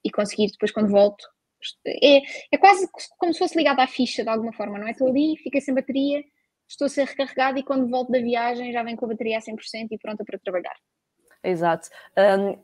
[0.05, 1.25] e conseguir depois, quando volto,
[1.87, 4.93] é, é quase como se fosse ligado à ficha de alguma forma, não é?
[4.93, 6.23] Estou ali, fica sem bateria,
[6.71, 9.41] estou a ser recarregada e quando volto da viagem já venho com a bateria a
[9.41, 10.77] 100% e pronta para trabalhar.
[11.43, 11.89] Exato.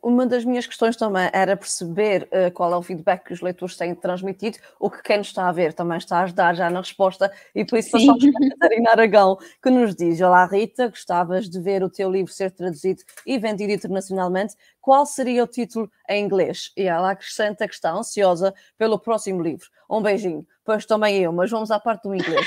[0.02, 3.40] Um, uma das minhas questões também era perceber uh, qual é o feedback que os
[3.40, 6.68] leitores têm transmitido, o que quem nos está a ver também está a ajudar já
[6.68, 10.88] na resposta, e por isso passamos para a Catarina Aragão, que nos diz: Olá Rita,
[10.88, 15.90] gostavas de ver o teu livro ser traduzido e vendido internacionalmente, qual seria o título
[16.06, 16.70] em inglês?
[16.76, 19.70] E ela acrescenta que está ansiosa pelo próximo livro.
[19.88, 20.46] Um beijinho.
[20.64, 22.46] Pois também eu, mas vamos à parte do inglês.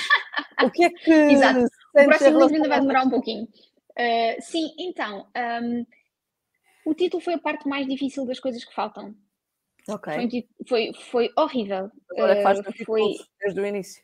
[0.64, 1.12] O que é que.
[1.34, 1.66] Exato.
[1.96, 3.46] O próximo livro ainda vai demorar um pouquinho.
[3.46, 5.26] Uh, sim, então.
[5.36, 5.86] Um
[6.90, 9.16] o título foi a parte mais difícil das coisas que faltam.
[9.88, 10.14] Ok.
[10.14, 11.92] Foi, foi, foi horrível.
[12.12, 14.04] Agora uh, faz foi desde o início.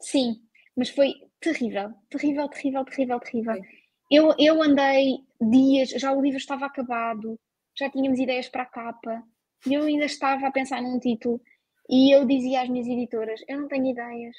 [0.00, 0.40] Sim,
[0.76, 3.62] mas foi terrível, terrível, terrível, terrível, terrível.
[4.10, 7.38] Eu, eu andei dias, já o livro estava acabado,
[7.78, 9.22] já tínhamos ideias para a capa,
[9.66, 11.40] e eu ainda estava a pensar num título,
[11.88, 14.36] e eu dizia às minhas editoras: Eu não tenho ideias,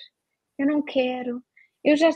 [0.57, 1.41] eu não quero,
[1.83, 2.09] eu já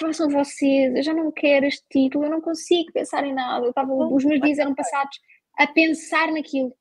[0.00, 3.66] façam vocês, eu já não quero este título, eu não consigo pensar em nada.
[3.66, 5.18] Eu tava, os meus dias eram passados
[5.58, 6.74] a pensar naquilo.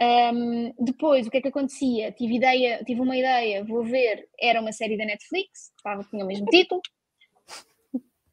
[0.00, 2.12] Um, depois, o que é que acontecia?
[2.12, 6.28] Tive ideia, tive uma ideia, vou ver, era uma série da Netflix, estava, tinha o
[6.28, 6.80] mesmo título.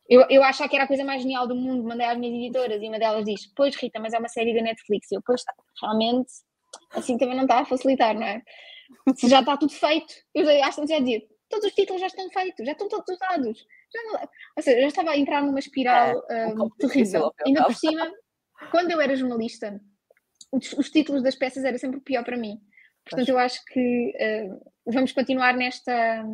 [0.07, 2.81] Eu, eu achava que era a coisa mais genial do mundo, mandei às minhas editoras
[2.81, 5.11] e uma delas diz: Pois Rita, mas é uma série da Netflix.
[5.11, 5.41] E eu, pois
[5.81, 6.31] realmente,
[6.91, 8.41] assim também não está a facilitar, não é?
[9.15, 12.07] Se já está tudo feito, eu já, acho que já dizia: todos os títulos já
[12.07, 13.65] estão feitos, já estão todos usados.
[13.93, 17.33] Já não, ou seja, já estava a entrar numa espiral é, um, terrível.
[17.45, 18.11] Ainda por cima,
[18.71, 19.79] quando eu era jornalista,
[20.51, 22.59] os, os, títulos das peças era sempre pior para mim.
[23.03, 26.25] Portanto, eu acho que uh, vamos continuar nesta,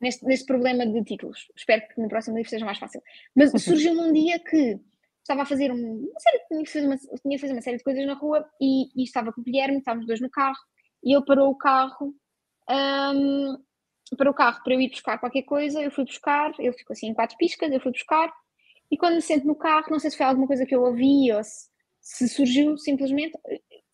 [0.00, 1.50] neste, neste problema de títulos.
[1.56, 3.02] Espero que no próximo livro seja mais fácil.
[3.34, 4.78] Mas surgiu num dia que
[5.20, 8.06] estava a fazer um, uma série, tinha feito uma, tinha feito uma série de coisas
[8.06, 10.56] na rua e, e estava com o Guilherme, estávamos dois no carro,
[11.04, 12.14] e ele parou o carro
[12.70, 13.58] um,
[14.16, 17.08] para o carro para eu ir buscar qualquer coisa, eu fui buscar, ele ficou assim
[17.08, 18.32] em quatro piscas, eu fui buscar,
[18.90, 21.32] e quando me sento no carro, não sei se foi alguma coisa que eu ouvi
[21.32, 21.68] ou se,
[22.00, 23.36] se surgiu simplesmente,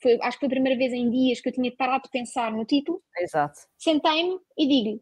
[0.01, 2.53] foi, acho que foi a primeira vez em dias que eu tinha parado de pensar
[2.53, 3.03] no título.
[3.19, 3.59] Exato.
[3.79, 5.01] Sentei-me e digo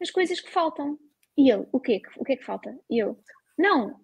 [0.00, 0.98] as coisas que faltam.
[1.36, 2.00] E ele, o quê?
[2.16, 2.76] O que é que falta?
[2.88, 3.18] E eu,
[3.58, 4.00] não,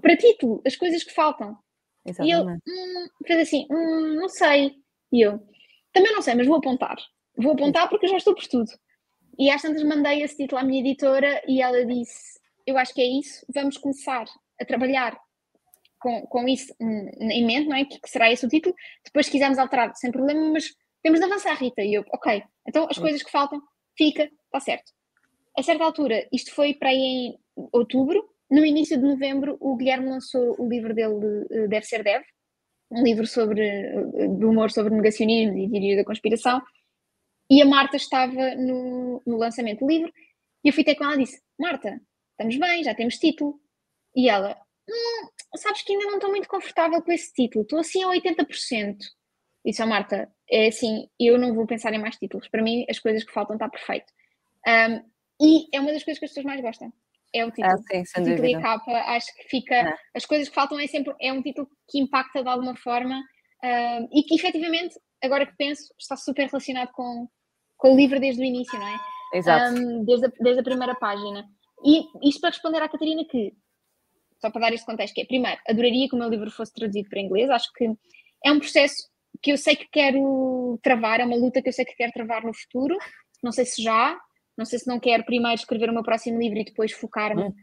[0.00, 1.56] para título, as coisas que faltam.
[2.04, 2.62] Exatamente.
[2.66, 4.74] E ele hum, fez assim, hum, não sei.
[5.12, 5.40] E eu,
[5.92, 6.96] também não sei, mas vou apontar.
[7.36, 8.70] Vou apontar porque já estou por tudo.
[9.38, 13.00] E às tantas mandei esse título à minha editora e ela disse: Eu acho que
[13.00, 14.24] é isso, vamos começar
[14.60, 15.18] a trabalhar
[16.00, 17.84] com, com isso em mente, não é?
[17.84, 18.74] Que, que será esse o título.
[19.04, 21.82] Depois, se quisermos alterar, sem problema, mas temos de avançar, Rita.
[21.82, 23.60] E eu, ok, então as coisas que faltam,
[23.96, 24.92] fica, está certo.
[25.56, 27.38] A certa altura, isto foi para aí em
[27.72, 32.24] outubro, no início de novembro, o Guilherme lançou o livro dele, eh, Deve Ser Deve,
[32.90, 36.62] um livro sobre, eh, de humor sobre negacionismo e teoria da conspiração,
[37.50, 40.12] e a Marta estava no, no lançamento do livro
[40.64, 42.00] e eu fui ter com ela e disse: Marta,
[42.32, 43.60] estamos bem, já temos título.
[44.14, 44.56] E ela:
[44.88, 48.96] hum, Sabes que ainda não estou muito confortável com esse título, estou assim a 80%.
[49.64, 52.48] Disse a oh, Marta: É assim, eu não vou pensar em mais títulos.
[52.48, 54.12] Para mim, as coisas que faltam está perfeito.
[54.66, 56.92] Um, e é uma das coisas que as pessoas mais gostam.
[57.34, 57.74] É o título.
[57.74, 58.48] Ah, sim, sem o título dúvida.
[58.48, 59.74] e a capa, acho que fica.
[59.74, 59.96] É.
[60.14, 61.14] As coisas que faltam é sempre.
[61.20, 63.22] É um título que impacta de alguma forma
[63.62, 67.28] um, e que efetivamente, agora que penso, está super relacionado com,
[67.78, 68.98] com o livro desde o início, não é?
[69.32, 69.78] Exato.
[69.78, 71.48] Um, desde, a, desde a primeira página.
[71.84, 73.54] E isto para responder à Catarina que,
[74.40, 77.08] só para dar este contexto, que é, primeiro, adoraria que o meu livro fosse traduzido
[77.08, 77.90] para inglês, acho que
[78.44, 79.08] é um processo
[79.40, 82.44] que eu sei que quero travar, é uma luta que eu sei que quero travar
[82.44, 82.96] no futuro,
[83.42, 84.18] não sei se já,
[84.56, 87.54] não sei se não quero primeiro escrever o meu próximo livro e depois focar-me hum.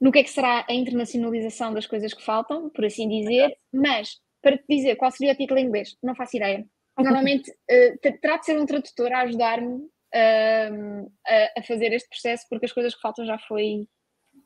[0.00, 4.20] no que é que será a internacionalização das coisas que faltam, por assim dizer, mas
[4.42, 6.66] para te dizer qual seria o título em inglês, não faço ideia.
[6.98, 12.46] Normalmente uh, terá de ser um tradutor a ajudar-me uh, a, a, fazer este processo,
[12.48, 13.88] porque as coisas que faltam já foi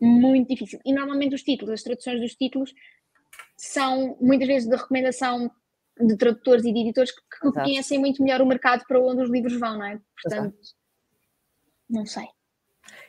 [0.00, 0.78] muito difícil.
[0.84, 2.72] E normalmente os títulos, as traduções dos títulos,
[3.56, 5.50] são muitas vezes de recomendação
[5.98, 9.30] de tradutores e de editores que, que conhecem muito melhor o mercado para onde os
[9.30, 9.98] livros vão, não é?
[10.22, 10.76] Portanto, Exato.
[11.88, 12.26] não sei.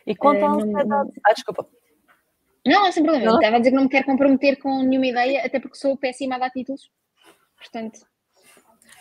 [0.05, 0.87] E quanto à ansiedade.
[0.87, 1.11] Não...
[1.25, 1.69] Ah, desculpa.
[2.65, 3.25] Não, não, sem problema.
[3.25, 3.35] Não.
[3.35, 6.35] Estava a dizer que não me quero comprometer com nenhuma ideia, até porque sou péssima
[6.35, 6.89] a dar títulos.
[7.57, 7.99] Portanto.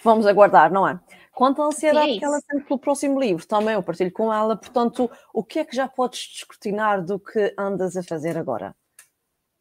[0.07, 1.01] Vamos aguardar, não é?
[1.33, 4.33] Quanto à ansiedade Sim, é que ela tem pelo próximo livro, também eu partilho com
[4.33, 4.57] ela.
[4.57, 8.73] Portanto, o que é que já podes descortinar do que andas a fazer agora?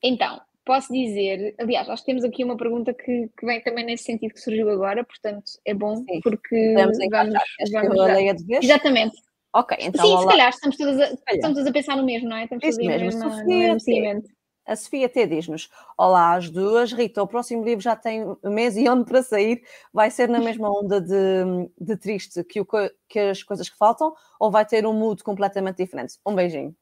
[0.03, 4.03] Então, posso dizer, aliás, acho que temos aqui uma pergunta que, que vem também nesse
[4.03, 6.19] sentido que surgiu agora, portanto é bom Sim.
[6.21, 7.33] porque vamos, vamos,
[7.71, 8.63] vamos de vez?
[8.63, 9.17] Exatamente.
[9.51, 10.05] Ok, então.
[10.05, 10.21] Sim, olá.
[10.21, 12.43] se calhar estamos todas, a, estamos todas a pensar no mesmo, não é?
[12.43, 14.23] Estamos Isso mesmo, mesmo, Sofia, no mesmo.
[14.65, 18.75] A Sofia até diz-nos: Olá às duas, Rita, o próximo livro já tem um mês
[18.75, 19.61] e ano para sair.
[19.93, 22.67] Vai ser na mesma onda de, de triste que, o,
[23.07, 26.15] que as coisas que faltam ou vai ter um mood completamente diferente?
[26.25, 26.75] Um beijinho.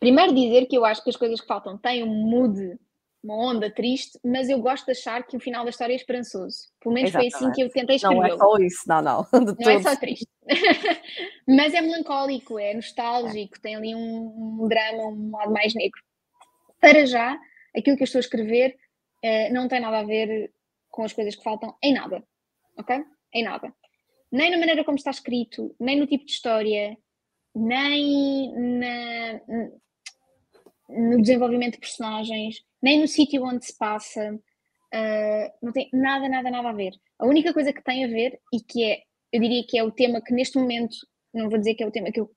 [0.00, 2.76] Primeiro dizer que eu acho que as coisas que faltam têm um mood,
[3.22, 6.72] uma onda triste, mas eu gosto de achar que o final da história é esperançoso.
[6.80, 7.38] Pelo menos Exatamente.
[7.38, 8.16] foi assim que eu tentei escrever.
[8.16, 9.26] Não é só isso, não, não.
[9.60, 10.26] não é só triste.
[11.46, 16.02] mas é melancólico, é nostálgico, tem ali um, um, drama, um lado mais negro.
[16.82, 17.38] Para já,
[17.76, 18.76] aquilo que eu estou a escrever
[19.24, 20.52] uh, não tem nada a ver
[20.90, 22.24] com as coisas que faltam, em nada.
[22.76, 23.04] Ok?
[23.32, 23.72] Em nada.
[24.32, 26.98] Nem na maneira como está escrito, nem no tipo de história,
[27.54, 29.40] nem na,
[30.88, 34.34] no desenvolvimento de personagens, nem no sítio onde se passa.
[34.92, 36.94] Uh, não tem nada, nada, nada a ver.
[37.16, 39.92] A única coisa que tem a ver, e que é, eu diria que é o
[39.92, 40.96] tema que neste momento,
[41.32, 42.28] não vou dizer que é o tema que eu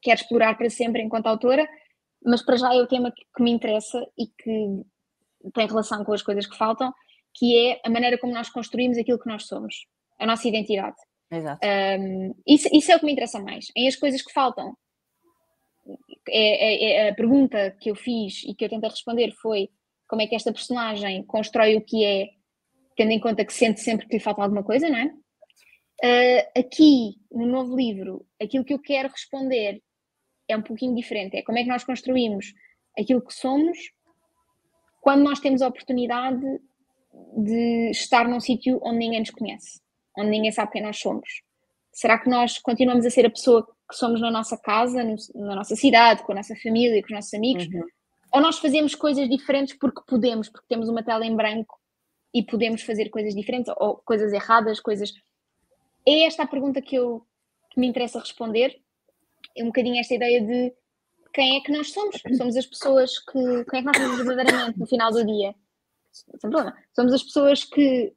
[0.00, 1.68] quero explorar para sempre enquanto autora,
[2.24, 4.82] mas para já é o tema que, que me interessa e que
[5.54, 6.92] tem relação com as coisas que faltam,
[7.34, 9.86] que é a maneira como nós construímos aquilo que nós somos,
[10.18, 10.96] a nossa identidade.
[11.30, 11.66] Exato.
[11.66, 13.66] Um, isso, isso, é o que me interessa mais.
[13.74, 14.76] Em as coisas que faltam,
[16.28, 19.70] é, é, é, a pergunta que eu fiz e que eu tentei responder foi
[20.06, 22.28] como é que esta personagem constrói o que é,
[22.96, 25.06] tendo em conta que sente sempre que lhe falta alguma coisa, não é?
[26.04, 29.80] Uh, aqui, no novo livro, aquilo que eu quero responder
[30.48, 31.36] é um pouquinho diferente.
[31.36, 32.54] É como é que nós construímos
[32.98, 33.78] aquilo que somos
[35.00, 36.60] quando nós temos a oportunidade
[37.36, 39.80] de estar num sítio onde ninguém nos conhece,
[40.16, 41.28] onde ninguém sabe quem nós somos.
[41.92, 45.56] Será que nós continuamos a ser a pessoa que somos na nossa casa, no, na
[45.56, 47.66] nossa cidade, com a nossa família, com os nossos amigos?
[47.66, 47.82] Uhum.
[48.32, 51.78] Ou nós fazemos coisas diferentes porque podemos, porque temos uma tela em branco
[52.32, 55.12] e podemos fazer coisas diferentes ou coisas erradas, coisas.
[56.06, 57.26] É esta a pergunta que eu
[57.72, 58.78] que me interessa responder.
[59.56, 60.72] É um bocadinho esta ideia de
[61.32, 62.20] quem é que nós somos?
[62.36, 63.64] Somos as pessoas que.
[63.70, 65.54] Quem é que nós somos verdadeiramente no final do dia?
[66.12, 66.76] Sem problema.
[66.94, 68.12] Somos as pessoas que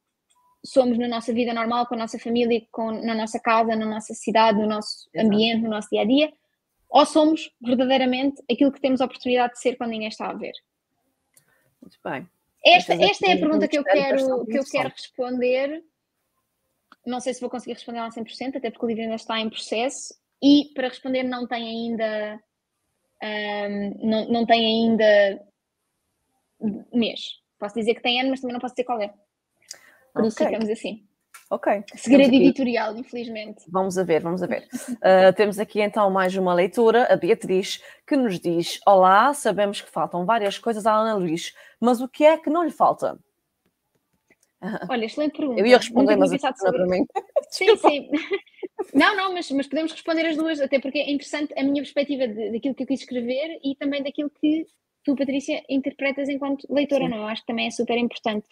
[0.64, 4.12] somos na nossa vida normal, com a nossa família, com, na nossa casa, na nossa
[4.14, 6.32] cidade, no nosso ambiente, no nosso dia a dia,
[6.88, 10.52] ou somos verdadeiramente aquilo que temos a oportunidade de ser quando ninguém está a ver?
[11.80, 12.28] Muito bem.
[12.64, 15.84] Esta, esta é a pergunta que eu quero, que eu quero responder.
[17.06, 19.48] Não sei se vou conseguir responder a 100%, até porque o livro ainda está em
[19.48, 20.14] processo.
[20.42, 22.40] E para responder, não tem ainda.
[23.22, 25.42] Um, não, não tem ainda
[26.92, 27.20] mês.
[27.58, 29.08] Posso dizer que tem ano, mas também não posso dizer qual é.
[30.12, 30.28] Por okay.
[30.28, 31.06] isso ficamos assim.
[31.48, 31.84] Ok.
[31.94, 33.64] Segredo editorial, infelizmente.
[33.70, 34.66] Vamos a ver, vamos a ver.
[34.72, 39.90] Uh, temos aqui então mais uma leitura, a Beatriz, que nos diz: Olá, sabemos que
[39.90, 43.18] faltam várias coisas à Ana Luís, mas o que é que não lhe falta?
[44.88, 45.60] Olha, excelente pergunta.
[45.60, 46.78] Eu ia responder, mas pensado sobre...
[46.78, 47.06] para mim.
[47.50, 48.10] Sim, sim.
[48.92, 52.28] Não, não, mas, mas podemos responder as duas, até porque é interessante a minha perspectiva
[52.28, 54.66] de, daquilo que eu quis escrever e também daquilo que
[55.02, 57.10] tu, Patrícia, interpretas enquanto leitora, sim.
[57.10, 57.18] não?
[57.18, 58.46] Eu acho que também é super importante.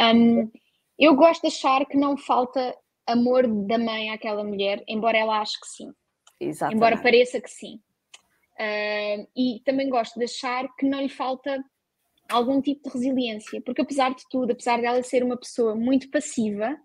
[0.00, 0.50] Um,
[0.98, 2.74] eu gosto de achar que não falta
[3.06, 5.92] amor da mãe àquela mulher, embora ela ache que sim.
[6.40, 6.76] Exatamente.
[6.76, 7.80] Embora pareça que sim.
[8.58, 11.62] Uh, e também gosto de achar que não lhe falta
[12.28, 16.76] algum tipo de resiliência, porque apesar de tudo, apesar dela ser uma pessoa muito passiva,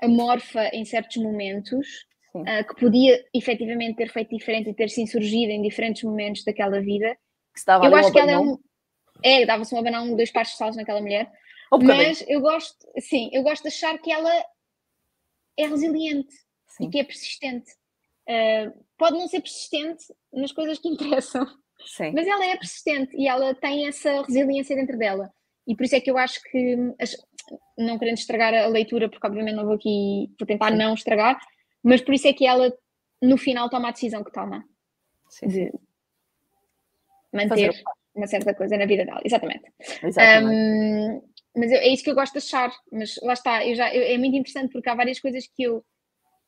[0.00, 1.86] amorfa em certos momentos,
[2.34, 6.80] uh, que podia efetivamente ter feito diferente e ter se insurgido em diferentes momentos daquela
[6.80, 7.16] vida,
[7.84, 8.58] eu acho que ela é um.
[9.22, 11.30] É, dava-se um abanão, dois pares de salos naquela mulher.
[11.72, 14.30] Um mas eu gosto, sim, eu gosto de achar que ela
[15.56, 16.34] é resiliente
[16.66, 16.86] sim.
[16.86, 17.70] e que é persistente.
[18.28, 21.46] Uh, pode não ser persistente nas coisas que interessam,
[21.86, 22.12] sim.
[22.14, 25.30] mas ela é persistente e ela tem essa resiliência dentro dela.
[25.66, 26.76] E por isso é que eu acho que,
[27.78, 30.76] não querendo estragar a leitura, porque obviamente não vou aqui, vou tentar sim.
[30.76, 31.38] não estragar,
[31.82, 32.72] mas por isso é que ela
[33.20, 34.64] no final toma a decisão que toma
[35.42, 35.72] de
[37.32, 37.82] manter Fazer.
[38.14, 39.20] uma certa coisa na vida dela.
[39.24, 39.72] Exatamente.
[40.02, 40.54] Exatamente.
[40.54, 41.22] Um,
[41.56, 42.72] mas é isso que eu gosto de achar.
[42.90, 45.84] Mas lá está, eu já, eu, é muito interessante porque há várias coisas que eu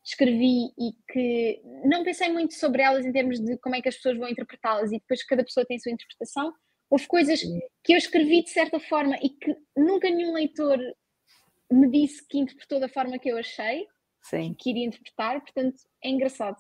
[0.04, 3.96] escrevi e que não pensei muito sobre elas em termos de como é que as
[3.96, 6.52] pessoas vão interpretá-las e depois cada pessoa tem a sua interpretação.
[6.90, 7.40] Houve coisas
[7.82, 10.78] que eu escrevi de certa forma e que nunca nenhum leitor
[11.72, 13.86] me disse que interpretou da forma que eu achei
[14.22, 14.54] sim.
[14.58, 16.56] que iria interpretar, portanto é engraçado.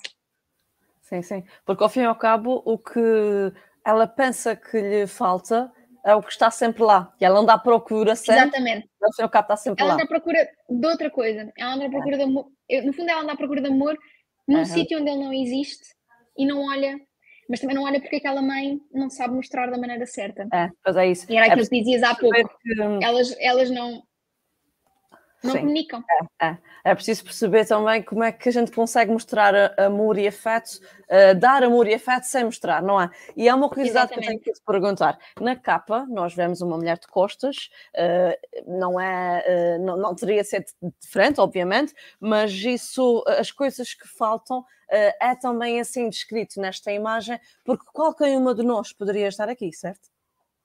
[1.02, 1.44] Sim, sim.
[1.66, 3.00] Porque ao fim e ao cabo, o que
[3.84, 5.70] ela pensa que lhe falta
[6.04, 7.12] é o que está sempre lá.
[7.20, 8.42] E ela anda à procura sempre.
[8.42, 8.88] Exatamente.
[9.18, 10.00] E ao cabo está sempre ela lá.
[10.00, 11.52] Ela anda à procura de outra coisa.
[11.56, 12.18] Ela anda à procura é.
[12.18, 12.46] de amor.
[12.84, 13.96] No fundo, ela anda à procura de amor
[14.46, 14.64] num uhum.
[14.64, 15.86] sítio onde ele não existe
[16.36, 16.98] e não olha.
[17.48, 20.46] Mas também não olha porque aquela mãe não sabe mostrar da maneira certa.
[20.52, 21.30] É, mas é isso.
[21.30, 22.58] E era é aquilo que dizias há pouco.
[22.62, 23.04] Que...
[23.04, 24.02] Elas, elas não,
[25.44, 25.60] não Sim.
[25.60, 26.04] comunicam.
[26.40, 26.58] É, é.
[26.84, 31.38] é, preciso perceber também como é que a gente consegue mostrar amor e afeto, uh,
[31.38, 33.10] dar amor e afeto sem mostrar, não é?
[33.36, 34.42] E é uma curiosidade Exatamente.
[34.42, 35.18] que eu tenho que te perguntar.
[35.40, 40.42] Na capa, nós vemos uma mulher de costas, uh, não é, uh, não, não teria
[40.42, 40.64] de ser
[41.00, 47.84] diferente, obviamente, mas isso, as coisas que faltam, é também assim descrito nesta imagem, porque
[47.92, 50.08] qualquer uma de nós poderia estar aqui, certo?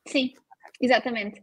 [0.06, 0.34] Sim,
[0.80, 1.42] exatamente.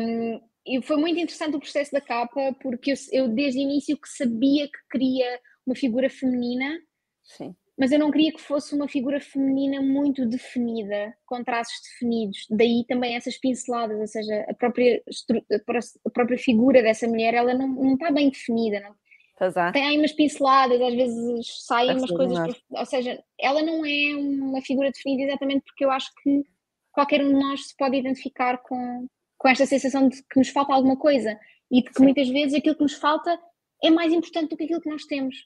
[0.00, 3.96] Um, e foi muito interessante o processo da capa, porque eu, eu, desde o início
[3.96, 6.78] que sabia que queria uma figura feminina,
[7.24, 7.54] Sim.
[7.78, 12.46] mas eu não queria que fosse uma figura feminina muito definida, com traços definidos.
[12.50, 15.02] Daí também essas pinceladas, ou seja, a própria,
[16.06, 18.80] a própria figura dessa mulher, ela não, não está bem definida.
[18.80, 18.94] Não.
[19.40, 19.72] É.
[19.72, 24.60] Tem aí umas pinceladas, às vezes saem umas coisas, ou seja, ela não é uma
[24.60, 26.42] figura definida exatamente porque eu acho que
[26.90, 29.06] qualquer um de nós se pode identificar com,
[29.38, 31.38] com esta sensação de que nos falta alguma coisa
[31.70, 32.02] e de que Sim.
[32.02, 33.38] muitas vezes aquilo que nos falta
[33.82, 35.36] é mais importante do que aquilo que nós temos.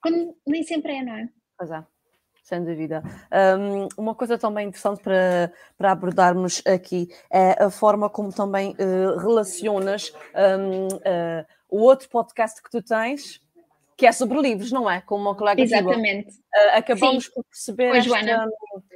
[0.00, 1.28] Quando nem sempre é, não é?
[1.56, 1.84] Pois é,
[2.42, 3.02] sem dúvida.
[3.58, 9.16] Um, uma coisa também interessante para, para abordarmos aqui é a forma como também uh,
[9.18, 13.40] relacionas um, uh, eh, o outro podcast que tu tens,
[13.96, 15.00] que é sobre livros, não é?
[15.00, 16.30] Como uma colega Exatamente.
[16.30, 17.30] Uh, acabamos Sim.
[17.34, 18.48] por perceber esta,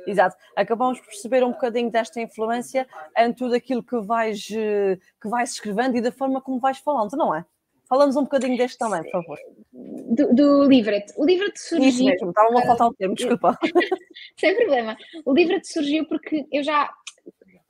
[0.06, 2.86] exato, acabamos por perceber um bocadinho desta influência
[3.16, 7.12] em tudo aquilo que vais, eh, que vais escrevendo e da forma como vais falando,
[7.16, 7.44] não é?
[7.88, 9.38] Falamos um bocadinho deste também, por favor.
[9.72, 11.06] Do, do Livret.
[11.16, 11.88] O Livret surgiu.
[11.88, 13.56] Isso mesmo, estava a faltar o termo, desculpa.
[14.36, 14.96] Sem problema.
[15.24, 16.92] O Livret surgiu porque eu já,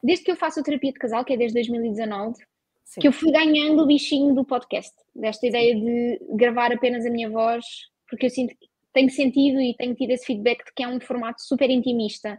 [0.03, 2.35] desde que eu faço a terapia de casal, que é desde 2019,
[2.87, 3.01] Sim.
[3.01, 7.29] que eu fui ganhando o bichinho do podcast, desta ideia de gravar apenas a minha
[7.29, 7.65] voz,
[8.09, 11.01] porque eu sinto que tenho sentido e tenho tido esse feedback de que é um
[11.01, 12.39] formato super intimista.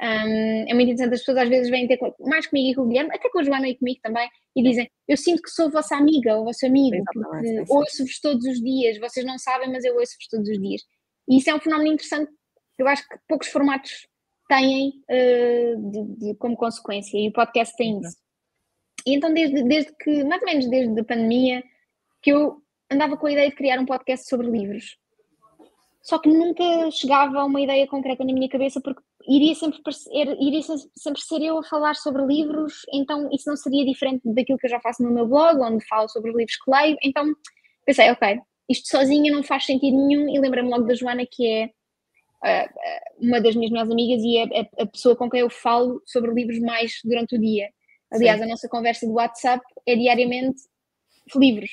[0.00, 2.86] Um, é muito interessante, as pessoas às vezes vêm ter mais comigo e com o
[2.86, 5.96] Guilherme, até com a Joana e comigo também, e dizem: Eu sinto que sou vossa
[5.96, 10.28] amiga ou vosso amigo, porque ouço-vos todos os dias, vocês não sabem, mas eu ouço-vos
[10.28, 10.82] todos os dias.
[11.28, 12.30] E isso é um fenómeno interessante,
[12.78, 14.06] eu acho que poucos formatos
[14.48, 18.16] têm uh, de, de, como consequência, e o podcast tem isso.
[19.08, 21.64] E então, desde, desde que, mais ou menos desde a pandemia,
[22.20, 24.98] que eu andava com a ideia de criar um podcast sobre livros.
[26.02, 29.80] Só que nunca chegava a uma ideia concreta na minha cabeça, porque iria sempre,
[30.40, 34.66] iria sempre ser eu a falar sobre livros, então isso não seria diferente daquilo que
[34.66, 36.96] eu já faço no meu blog, onde falo sobre os livros que leio.
[37.02, 37.32] Então
[37.86, 41.66] pensei, ok, isto sozinha não faz sentido nenhum, e lembrei-me logo da Joana, que é
[42.44, 46.30] uh, uma das minhas melhores amigas e é a pessoa com quem eu falo sobre
[46.30, 47.70] livros mais durante o dia.
[48.10, 48.44] Aliás, Sim.
[48.44, 50.62] a nossa conversa do WhatsApp é diariamente
[51.36, 51.70] livros.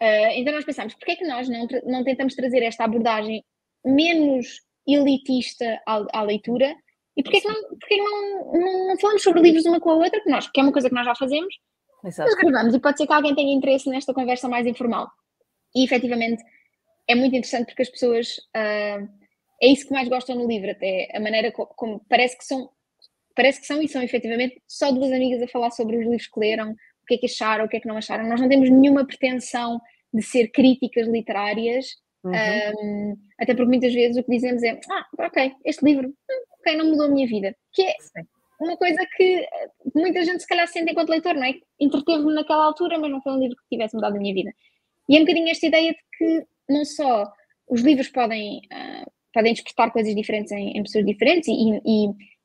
[0.00, 3.44] Uh, então nós pensamos, porquê é que nós não, não tentamos trazer esta abordagem
[3.84, 6.74] menos elitista à, à leitura
[7.16, 9.94] e porquê é que, não, porquê não, não, não, falamos sobre livros uma com a
[9.94, 11.52] outra, que, nós, que é uma coisa que nós já fazemos,
[12.04, 12.30] Exato.
[12.30, 15.10] nós gravamos e pode ser que alguém tenha interesse nesta conversa mais informal.
[15.74, 16.42] E efetivamente
[17.08, 19.08] é muito interessante porque as pessoas, uh,
[19.60, 22.70] é isso que mais gostam no livro até, a maneira como, como parece que são
[23.38, 26.40] parece que são e são efetivamente só duas amigas a falar sobre os livros que
[26.40, 28.28] leram, o que é que acharam, o que é que não acharam.
[28.28, 29.80] Nós não temos nenhuma pretensão
[30.12, 31.86] de ser críticas literárias,
[32.24, 32.32] uhum.
[32.32, 36.76] um, até porque muitas vezes o que dizemos é: Ah, ok, este livro, hum, ok,
[36.76, 37.54] não mudou a minha vida.
[37.72, 37.94] Que é
[38.60, 39.46] uma coisa que
[39.94, 41.54] muita gente se calhar sente enquanto leitor, não é?
[41.78, 44.50] Entreteve-me naquela altura, mas não foi um livro que tivesse mudado a minha vida.
[45.08, 47.24] E é um bocadinho esta ideia de que não só
[47.68, 51.52] os livros podem, uh, podem despertar coisas diferentes em, em pessoas diferentes e,
[51.86, 52.37] e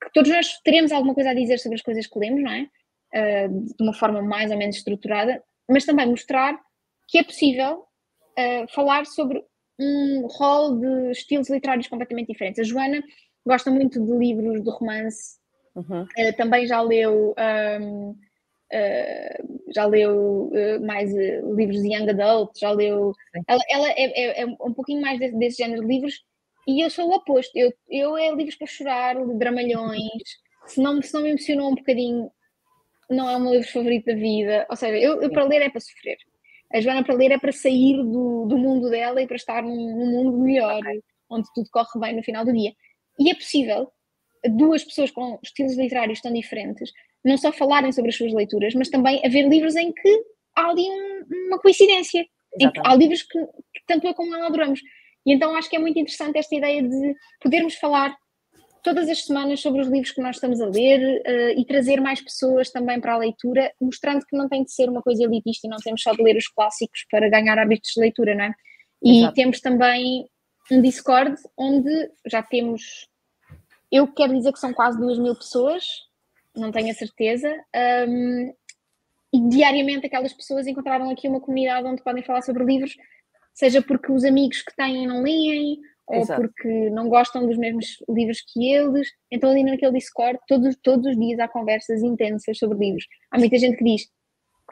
[0.00, 2.68] que todos nós teremos alguma coisa a dizer sobre as coisas que lemos, não é?
[3.12, 6.58] Uh, de uma forma mais ou menos estruturada, mas também mostrar
[7.08, 9.44] que é possível uh, falar sobre
[9.78, 12.60] um rol de estilos literários completamente diferentes.
[12.60, 13.02] A Joana
[13.44, 15.38] gosta muito de livros de romance,
[15.74, 16.02] uhum.
[16.02, 17.34] uh, também já leu.
[17.80, 18.16] Um,
[19.74, 20.48] já leu
[20.86, 23.12] mais livros de young adult, já leu.
[23.48, 26.22] Ela, ela é, é, é, um pouquinho mais desse, desse género de livros,
[26.76, 30.22] e eu sou o oposto, eu, eu é livros para chorar, dramalhões,
[30.66, 32.30] se não, se não me emocionou um bocadinho,
[33.08, 34.66] não é o meu livro favorito da vida.
[34.70, 36.16] Ou seja, eu, eu para ler é para sofrer.
[36.72, 39.96] A Joana para ler é para sair do, do mundo dela e para estar num,
[39.96, 40.80] num mundo melhor,
[41.28, 42.72] onde tudo corre bem no final do dia.
[43.18, 43.90] E é possível
[44.44, 46.92] duas pessoas com estilos literários tão diferentes
[47.24, 50.24] não só falarem sobre as suas leituras, mas também haver livros em que
[50.56, 52.24] há ali um, uma coincidência.
[52.58, 54.80] Em que há livros que, que tanto eu como ela adoramos.
[55.26, 58.16] E então acho que é muito interessante esta ideia de podermos falar
[58.82, 62.20] todas as semanas sobre os livros que nós estamos a ler uh, e trazer mais
[62.20, 65.70] pessoas também para a leitura, mostrando que não tem de ser uma coisa elitista e
[65.70, 68.54] não temos só de ler os clássicos para ganhar hábitos de leitura, não é?
[69.02, 69.34] E Exato.
[69.34, 70.26] temos também
[70.70, 73.08] um Discord onde já temos,
[73.90, 75.84] eu quero dizer que são quase duas mil pessoas,
[76.54, 77.52] não tenho a certeza,
[78.08, 78.52] um,
[79.32, 82.96] e diariamente aquelas pessoas encontraram aqui uma comunidade onde podem falar sobre livros,
[83.54, 88.42] seja porque os amigos que têm não leem, ou porque não gostam dos mesmos livros
[88.52, 93.04] que eles, então ali naquele Discord, todos, todos os dias há conversas intensas sobre livros.
[93.30, 94.08] Há muita gente que diz,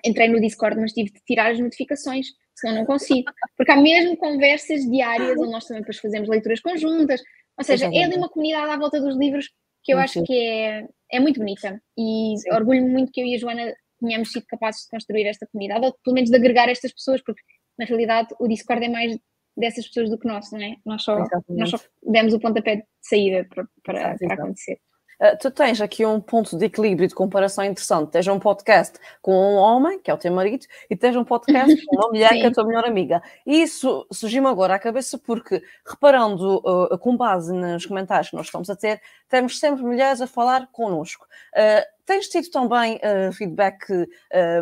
[0.05, 2.27] entrei no Discord, mas tive de tirar as notificações,
[2.57, 3.31] senão não consigo.
[3.57, 7.21] Porque há mesmo conversas diárias, onde nós também depois fazemos leituras conjuntas,
[7.57, 9.49] ou seja, é ali uma comunidade à volta dos livros
[9.83, 11.81] que eu acho que é, é muito bonita.
[11.97, 15.87] E orgulho-me muito que eu e a Joana tenhamos sido capazes de construir esta comunidade,
[15.87, 17.41] ou pelo menos de agregar estas pessoas, porque
[17.79, 19.19] na realidade o Discord é mais
[19.57, 20.77] dessas pessoas do que nós, não é?
[20.85, 21.19] Nós só,
[21.49, 24.79] nós só demos o pontapé de saída para, para, para acontecer.
[25.21, 28.13] Uh, tu tens aqui um ponto de equilíbrio e de comparação interessante.
[28.13, 31.85] Tens um podcast com um homem, que é o teu marido, e tens um podcast
[31.87, 33.21] com uma mulher, que é a tua melhor amiga.
[33.45, 38.47] E isso surgiu-me agora à cabeça porque, reparando uh, com base nos comentários que nós
[38.47, 41.27] estamos a ter, temos sempre mulheres a falar connosco.
[41.53, 42.99] Uh, tens tido também
[43.35, 43.85] feedback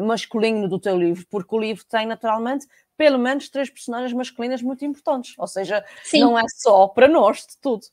[0.02, 4.84] masculino do teu livro, porque o livro tem naturalmente pelo menos três personagens masculinas muito
[4.84, 5.34] importantes.
[5.38, 6.20] Ou seja, Sim.
[6.20, 7.86] não é só para nós de tudo.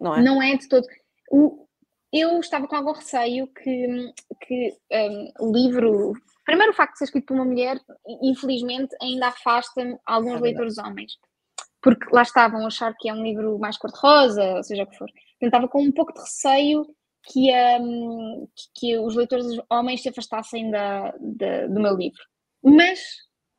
[0.00, 0.22] Não é?
[0.22, 0.86] Não é de todo.
[1.30, 1.66] O,
[2.12, 4.12] eu estava com algum receio que,
[4.46, 6.12] que um, o livro.
[6.44, 7.80] Primeiro, o facto de ser escrito por uma mulher,
[8.22, 11.12] infelizmente, ainda afasta alguns é leitores homens.
[11.82, 14.96] Porque lá estavam a achar que é um livro mais cor-de-rosa, ou seja o que
[14.96, 15.08] for.
[15.36, 16.86] Então, estava com um pouco de receio
[17.24, 22.22] que, um, que os leitores homens se afastassem da, da, do meu livro.
[22.62, 23.00] Mas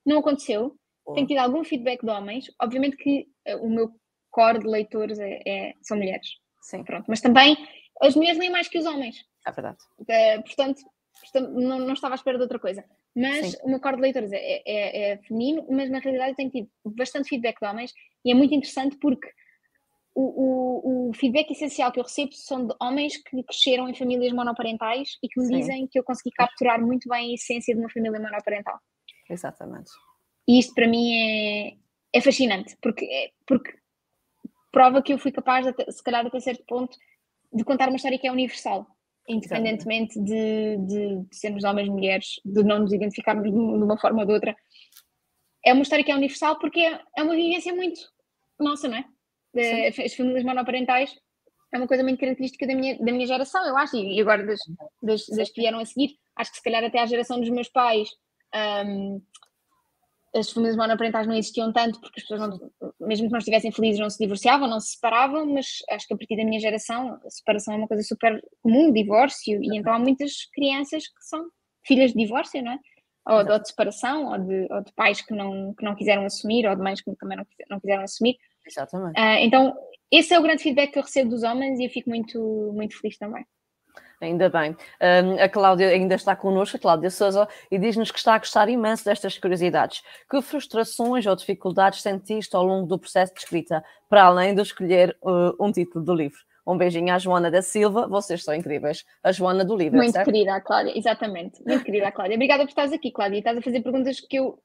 [0.07, 0.75] não aconteceu.
[1.05, 1.13] Oh.
[1.13, 2.51] Tenho tido algum feedback de homens.
[2.61, 3.91] Obviamente que uh, o meu
[4.31, 6.27] core de leitores é, é, são mulheres.
[6.61, 6.83] Sim.
[6.83, 7.05] Pronto.
[7.07, 7.55] Mas também
[8.01, 9.25] as mulheres leem mais que os homens.
[9.45, 9.77] É verdade.
[9.99, 10.81] Uh, portanto,
[11.53, 12.83] não, não, estava à espera de outra coisa.
[13.15, 13.57] Mas Sim.
[13.63, 16.69] o meu core de leitores é, é, é, feminino, mas na realidade eu tenho tido
[16.85, 17.91] bastante feedback de homens
[18.23, 19.27] e é muito interessante porque
[20.13, 24.33] o, o, o, feedback essencial que eu recebo são de homens que cresceram em famílias
[24.33, 25.55] monoparentais e que me Sim.
[25.55, 28.79] dizem que eu consegui capturar muito bem a essência de uma família monoparental.
[29.29, 29.91] Exatamente.
[30.47, 31.77] E isto para mim é,
[32.13, 33.73] é fascinante, porque, é, porque
[34.71, 36.97] prova que eu fui capaz, de, se calhar até certo ponto,
[37.51, 38.87] de contar uma história que é universal,
[39.27, 44.25] independentemente de, de, de, sermos homens, mulheres, de não nos identificarmos de uma forma ou
[44.25, 44.55] de outra.
[45.65, 47.99] É uma história que é universal porque é, é uma vivência muito
[48.59, 49.05] nossa, não é?
[49.53, 51.15] De, as famílias monoparentais
[51.73, 54.59] é uma coisa muito característica da minha, da minha geração, eu acho, e agora das,
[55.01, 56.17] das, das que vieram a seguir.
[56.35, 58.09] Acho que se calhar até a geração dos meus pais
[58.55, 59.21] um,
[60.35, 63.99] as famílias monoparentais não existiam tanto porque as pessoas, não, mesmo que não estivessem felizes,
[63.99, 67.29] não se divorciavam, não se separavam, mas acho que a partir da minha geração a
[67.29, 71.47] separação é uma coisa super comum, o divórcio, e então há muitas crianças que são
[71.85, 72.79] filhas de divórcio, não é?
[73.29, 76.65] Ou, ou de separação, ou de, ou de, pais que não, que não quiseram assumir,
[76.65, 78.37] ou de mães que também não, não quiseram assumir.
[78.65, 79.19] Exatamente.
[79.19, 79.75] Uh, então,
[80.09, 82.97] esse é o grande feedback que eu recebo dos homens e eu fico muito, muito
[82.99, 83.45] feliz também.
[84.19, 84.75] Ainda bem.
[84.99, 88.67] Um, a Cláudia ainda está connosco, a Cláudia Souza, e diz-nos que está a gostar
[88.67, 90.01] imenso destas curiosidades.
[90.29, 95.15] Que frustrações ou dificuldades sentiste ao longo do processo de escrita, para além de escolher
[95.21, 96.39] uh, um título do livro?
[96.65, 99.05] Um beijinho à Joana da Silva, vocês são incríveis.
[99.23, 99.97] A Joana do livro.
[99.97, 100.25] Muito certo?
[100.25, 101.63] querida, Cláudia, exatamente.
[101.63, 102.35] Muito querida, Cláudia.
[102.35, 103.37] Obrigada por estares aqui, Cláudia.
[103.37, 104.59] Estás a fazer perguntas que eu.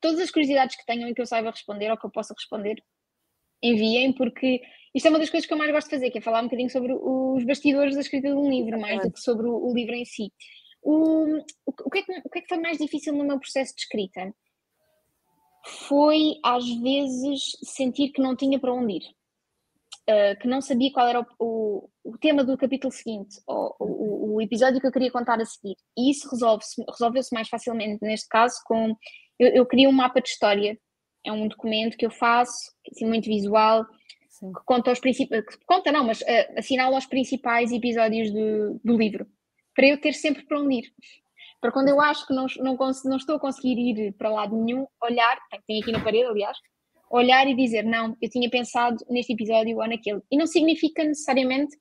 [0.00, 2.76] Todas as curiosidades que tenham e que eu saiba responder ou que eu possa responder,
[3.62, 4.60] enviem, porque
[4.94, 6.44] isto é uma das coisas que eu mais gosto de fazer, que é falar um
[6.44, 9.94] bocadinho sobre os bastidores da escrita de um livro, mais do que sobre o, livro
[9.94, 10.32] em si.
[10.82, 13.74] O, o, que é que, o que é que foi mais difícil no meu processo
[13.74, 14.34] de escrita?
[15.88, 19.02] Foi, às vezes, sentir que não tinha para onde ir.
[20.08, 24.34] Uh, que não sabia qual era o, o, o, tema do capítulo seguinte, ou o,
[24.34, 25.76] o, episódio que eu queria contar a seguir.
[25.96, 28.96] E isso resolve-se, resolveu-se mais facilmente, neste caso, com.
[29.38, 30.76] Eu, eu queria um mapa de história.
[31.24, 33.84] É um documento que eu faço, assim, muito visual,
[34.40, 34.52] Sim.
[34.52, 39.26] que conta os principais, conta não, mas uh, assinala os principais episódios do, do livro,
[39.74, 40.92] para eu ter sempre para onde ir.
[41.60, 44.86] Para quando eu acho que não, não, não estou a conseguir ir para lado nenhum,
[45.02, 46.56] olhar, tem aqui na parede, aliás,
[47.10, 50.22] olhar e dizer, não, eu tinha pensado neste episódio ou naquele.
[50.30, 51.76] E não significa necessariamente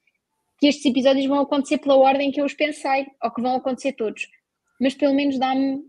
[0.60, 3.94] que estes episódios vão acontecer pela ordem que eu os pensei, ou que vão acontecer
[3.94, 4.28] todos,
[4.82, 5.82] mas pelo menos dá-me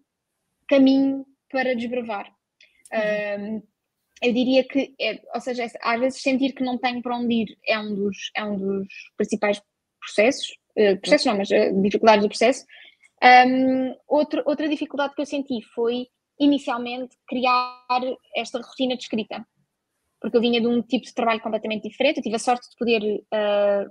[0.69, 2.31] caminho para desbravar.
[2.93, 3.57] Uhum.
[3.57, 3.63] Um,
[4.23, 7.59] eu diria que, é, ou seja, às vezes sentir que não tenho para onde ir
[7.67, 9.61] é um dos, é um dos principais
[10.01, 10.47] processos,
[10.77, 12.65] uh, processos não, mas uh, dificuldades do processo.
[13.23, 16.07] Um, outro, outra dificuldade que eu senti foi
[16.39, 17.85] inicialmente, criar
[18.35, 19.47] esta rotina de escrita.
[20.21, 22.77] Porque eu vinha de um tipo de trabalho completamente diferente, eu tive a sorte de
[22.77, 23.91] poder uh,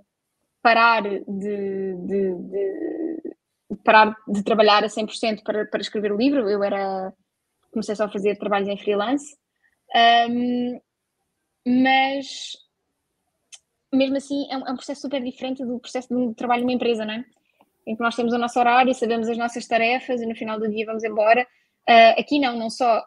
[0.62, 3.36] parar de, de, de,
[3.84, 6.50] parar de trabalhar a 100% para, para escrever o livro.
[6.50, 7.14] Eu era
[7.72, 9.38] comecei só a fazer trabalhos em freelance.
[9.96, 10.80] Um,
[11.66, 12.58] mas
[13.92, 16.74] mesmo assim é um, é um, processo super diferente do processo de um trabalho numa
[16.74, 17.26] empresa, não é?
[17.88, 20.70] Em que nós temos o nosso horário, sabemos as nossas tarefas e no final do
[20.70, 21.42] dia vamos embora.
[21.90, 23.04] Uh, aqui não, não só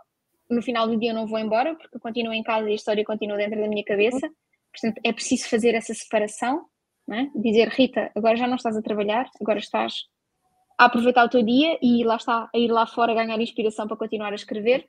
[0.50, 2.76] no final do dia eu não vou embora, porque eu continuo em casa e a
[2.76, 4.28] história continua dentro da minha cabeça.
[4.72, 6.64] Portanto, é preciso fazer essa separação,
[7.10, 7.26] é?
[7.34, 10.04] dizer, Rita, agora já não estás a trabalhar, agora estás
[10.78, 13.96] a aproveitar o teu dia e lá está, a ir lá fora ganhar inspiração para
[13.96, 14.88] continuar a escrever.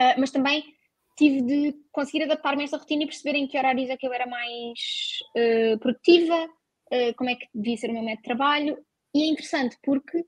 [0.00, 0.64] Uh, mas também
[1.16, 4.12] tive de conseguir adaptar-me a esta rotina e perceber em que horários é que eu
[4.12, 4.78] era mais
[5.34, 8.78] uh, produtiva, uh, como é que devia ser o meu método de trabalho.
[9.14, 10.24] E é interessante porque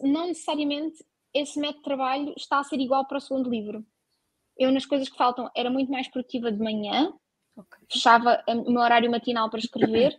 [0.00, 1.04] não necessariamente
[1.34, 3.84] esse método de trabalho está a ser igual para o segundo livro.
[4.56, 7.12] Eu, nas coisas que faltam, era muito mais produtiva de manhã,
[7.56, 7.86] okay.
[7.90, 10.14] fechava o meu horário matinal para escrever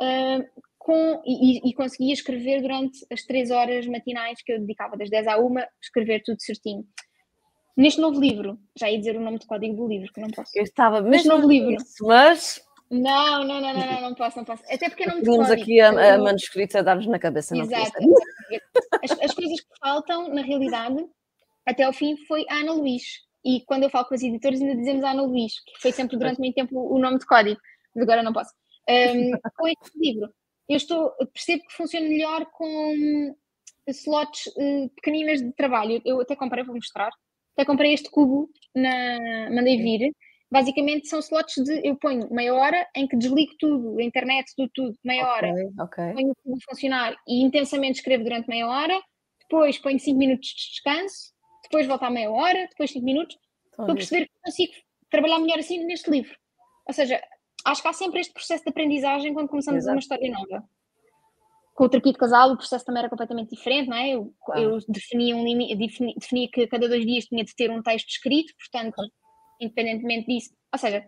[0.00, 5.10] uh, com, e, e, conseguia escrever durante as três horas matinais que eu dedicava, das
[5.10, 6.86] 10 à 1, escrever tudo certinho.
[7.78, 10.50] Neste novo livro, já ia dizer o nome de código do livro, que não posso.
[10.52, 11.74] Eu estava mesmo Neste novo livro.
[11.74, 12.60] Isso, mas
[12.90, 14.64] não, não, não, não, não, não posso, não posso.
[14.68, 17.92] Até porque não me Tínhamos aqui a, a manuscrita a dar-nos na cabeça, não Exato.
[19.04, 21.06] As, as, coisas que faltam, na realidade,
[21.64, 23.04] até ao fim, foi a Ana Luís.
[23.44, 26.38] E quando eu falo com as editoras, ainda dizemos Ana Luís, que foi sempre durante
[26.38, 27.60] muito tempo o nome de código,
[27.94, 28.52] mas agora não posso.
[28.88, 30.28] Um, com este livro,
[30.68, 33.36] eu estou, percebo que funciona melhor com
[33.86, 36.02] slots uh, pequeninas de trabalho.
[36.04, 37.10] Eu até comprei, vou mostrar.
[37.58, 40.12] Até comprei este cubo, na, mandei vir
[40.48, 44.70] basicamente são slots de eu ponho meia hora em que desligo tudo, a internet, tudo,
[44.72, 46.12] tudo, meia okay, hora, okay.
[46.12, 48.98] ponho tudo a funcionar e intensamente escrevo durante meia hora,
[49.40, 51.32] depois ponho 5 minutos de descanso,
[51.64, 53.36] depois volto à meia hora, depois 5 minutos,
[53.76, 54.72] para perceber que consigo
[55.10, 56.36] trabalhar melhor assim neste livro.
[56.86, 57.20] Ou seja,
[57.64, 59.96] acho que há sempre este processo de aprendizagem quando começamos Exato.
[59.96, 60.64] uma história nova.
[61.78, 64.10] Com o terapia de casal, o processo também era completamente diferente, não é?
[64.10, 64.60] Eu, ah.
[64.60, 68.08] eu definia, um limite, definia, definia que cada dois dias tinha de ter um texto
[68.08, 69.00] escrito, portanto,
[69.60, 70.50] independentemente disso.
[70.72, 71.06] Ou seja,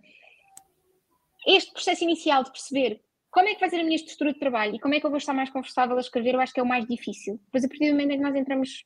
[1.44, 3.00] este processo inicial de perceber
[3.32, 5.10] como é que vai ser a minha estrutura de trabalho e como é que eu
[5.10, 7.40] vou estar mais confortável a escrever, eu acho que é o mais difícil.
[7.46, 8.84] Depois, a partir do momento em que nós entramos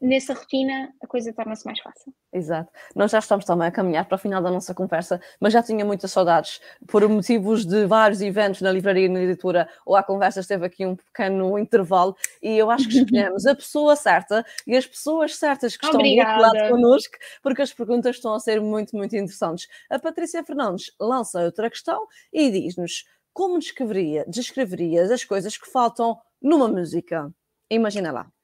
[0.00, 2.12] nessa rotina a coisa torna-se mais fácil.
[2.32, 2.70] Exato.
[2.94, 5.84] Nós já estamos também a caminhar para o final da nossa conversa, mas já tinha
[5.84, 10.40] muitas saudades por motivos de vários eventos na livraria e na editora, ou a conversa
[10.40, 14.86] esteve aqui um pequeno intervalo e eu acho que escolhemos a pessoa certa e as
[14.86, 16.36] pessoas certas que estão Obrigada.
[16.36, 19.66] do lado connosco, porque as perguntas estão a ser muito, muito interessantes.
[19.90, 26.18] A Patrícia Fernandes lança outra questão e diz-nos como descreveria, descreverias as coisas que faltam
[26.40, 27.30] numa música?
[27.70, 28.35] Imagina lá.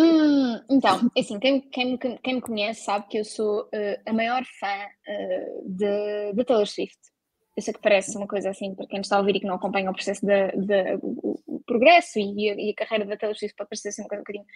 [0.00, 4.42] Hum, então, assim, quem, quem, quem, me conhece sabe que eu sou uh, a maior
[4.58, 6.96] fã uh, de, de Taylor Swift.
[7.54, 9.56] Eu sei que parece uma coisa assim, para quem está a ouvir e que não
[9.56, 10.54] acompanha o processo de,
[11.02, 14.06] o, o, progresso e a, e a, carreira da Taylor Swift, pode parecer assim um
[14.08, 14.46] bocadinho.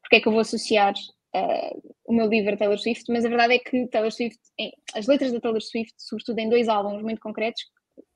[0.00, 3.04] Porque é que eu vou associar uh, o meu livro a Taylor Swift?
[3.12, 4.40] Mas a verdade é que Taylor Swift,
[4.94, 7.62] as letras da Taylor Swift, sobretudo em dois álbuns muito concretos,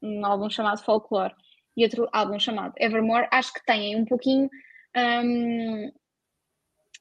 [0.02, 1.34] um álbum chamado Folklore
[1.76, 4.48] e outro álbum chamado Evermore, acho que têm um pouquinho.
[4.96, 5.92] Um,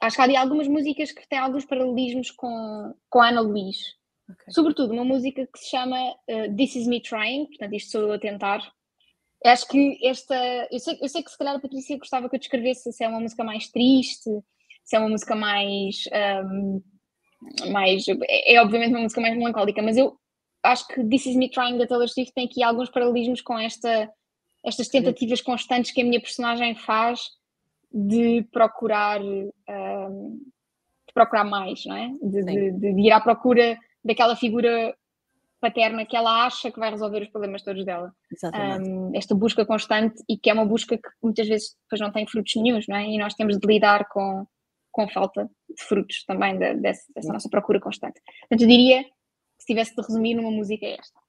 [0.01, 3.77] acho que há ali algumas músicas que têm alguns paralelismos com, com a Ana Luís.
[4.29, 4.53] Okay.
[4.53, 8.11] Sobretudo uma música que se chama uh, This Is Me Trying, portanto, isto sou eu
[8.11, 8.59] a tentar.
[9.45, 10.35] Acho que esta.
[10.71, 13.07] Eu sei, eu sei que se calhar a Patrícia gostava que eu descrevesse se é
[13.07, 14.29] uma música mais triste,
[14.83, 16.03] se é uma música mais.
[16.51, 16.81] Um,
[17.71, 20.17] mais é, é, obviamente uma música mais melancólica, mas eu
[20.63, 24.11] acho que This Is Me Trying da Taylor Swift tem aqui alguns paralelismos com esta,
[24.65, 27.21] estas tentativas constantes que a minha personagem faz
[27.91, 30.39] de procurar um,
[31.07, 32.09] de procurar mais, não é?
[32.21, 34.95] De, de, de, ir à procura daquela figura
[35.59, 38.13] paterna que ela acha que vai resolver os problemas todos dela.
[38.53, 42.27] Um, esta busca constante e que é uma busca que muitas vezes depois não tem
[42.27, 43.07] frutos nenhums, não é?
[43.07, 44.45] E nós temos de lidar com,
[44.91, 48.21] com a falta de frutos também de, dessa, dessa nossa procura constante.
[48.41, 49.09] Portanto, eu diria que
[49.59, 51.19] se tivesse de resumir numa música é esta.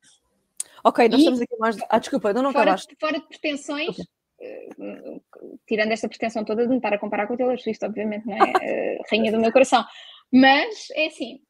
[0.85, 1.77] Ok, nós e, estamos aqui mais.
[1.89, 2.97] Ah, desculpa, não, não fora, acabaste.
[3.01, 3.97] Fora de pretensões,
[5.66, 8.36] tirando esta pretensão toda de me estar a comparar com a Taylor Swift, obviamente, não
[8.36, 8.41] é?
[8.41, 9.84] Uh, rainha do meu coração.
[10.32, 11.41] Mas é assim,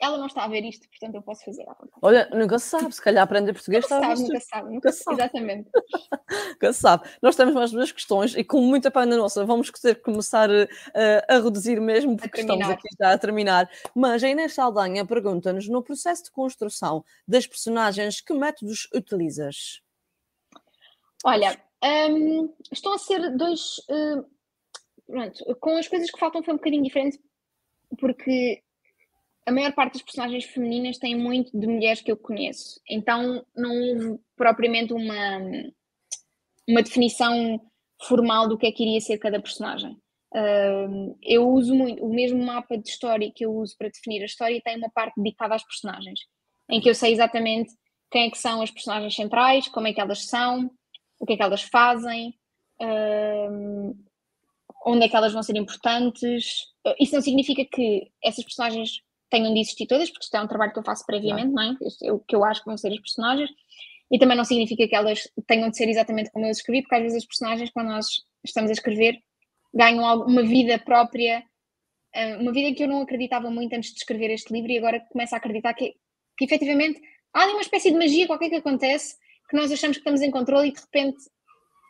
[0.00, 1.92] ela não está a ver isto, portanto eu posso fazer à vontade.
[2.02, 5.16] Olha, nunca se sabe, se calhar aprender português nunca sabe, nunca sabe, nunca sabe.
[5.16, 5.70] Exatamente.
[6.50, 7.08] nunca se sabe.
[7.22, 10.68] Nós temos mais duas questões e com muita pena nossa, vamos ter que começar uh,
[11.28, 13.70] a reduzir mesmo, porque estamos aqui já a terminar.
[13.94, 19.80] Mas a Inês Saldanha pergunta-nos, no processo de construção das personagens, que métodos utilizas?
[21.24, 24.24] Olha, um, estão a ser dois uh,
[25.06, 27.18] pronto, com as coisas que faltam foi um bocadinho diferente,
[27.98, 28.62] porque
[29.46, 32.80] a maior parte das personagens femininas tem muito de mulheres que eu conheço.
[32.88, 35.38] Então não houve propriamente uma,
[36.68, 37.60] uma definição
[38.02, 39.92] formal do que é que iria ser cada personagem.
[40.32, 44.24] Uh, eu uso muito o mesmo mapa de história que eu uso para definir a
[44.24, 46.18] história tem uma parte dedicada às personagens,
[46.68, 47.72] em que eu sei exatamente
[48.10, 50.68] quem é que são as personagens centrais, como é que elas são,
[51.24, 52.34] o que é que elas fazem,
[54.84, 56.66] onde é que elas vão ser importantes.
[57.00, 59.00] Isso não significa que essas personagens
[59.30, 61.62] tenham de existir todas, porque isto é um trabalho que eu faço previamente, não, não
[61.62, 61.76] é?
[62.04, 63.50] É o que eu acho que vão ser as personagens,
[64.12, 67.02] e também não significa que elas tenham de ser exatamente como eu escrevi, porque às
[67.02, 68.06] vezes as personagens, quando nós
[68.44, 69.18] estamos a escrever,
[69.72, 71.42] ganham uma vida própria,
[72.12, 75.00] eh, uma vida que eu não acreditava muito antes de escrever este livro e agora
[75.10, 75.94] começo a acreditar que,
[76.36, 77.00] que efetivamente
[77.32, 79.16] há ali uma espécie de magia qualquer que acontece,
[79.48, 81.18] que nós achamos que estamos em controle e de repente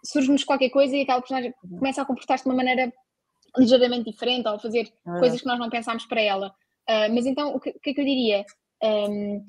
[0.05, 2.93] surge-nos qualquer coisa e aquela personagem começa a comportar-se de uma maneira
[3.57, 5.19] ligeiramente diferente ou a fazer é.
[5.19, 6.49] coisas que nós não pensámos para ela.
[6.89, 8.45] Uh, mas então, o que, o que, é que eu diria?
[8.83, 9.45] Um,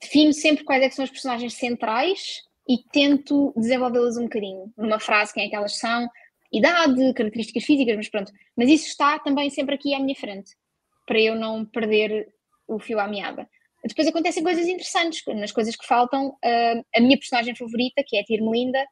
[0.00, 4.72] defino sempre quais é são as personagens centrais e tento desenvolvê-las um bocadinho.
[4.76, 6.08] Numa frase, quem é que elas são,
[6.52, 8.32] idade, características físicas, mas pronto.
[8.56, 10.52] Mas isso está também sempre aqui à minha frente,
[11.06, 12.32] para eu não perder
[12.66, 13.48] o fio à meada.
[13.84, 16.28] Depois acontecem coisas interessantes, nas coisas que faltam.
[16.44, 18.84] Uh, a minha personagem favorita, que é a Tirmelinda,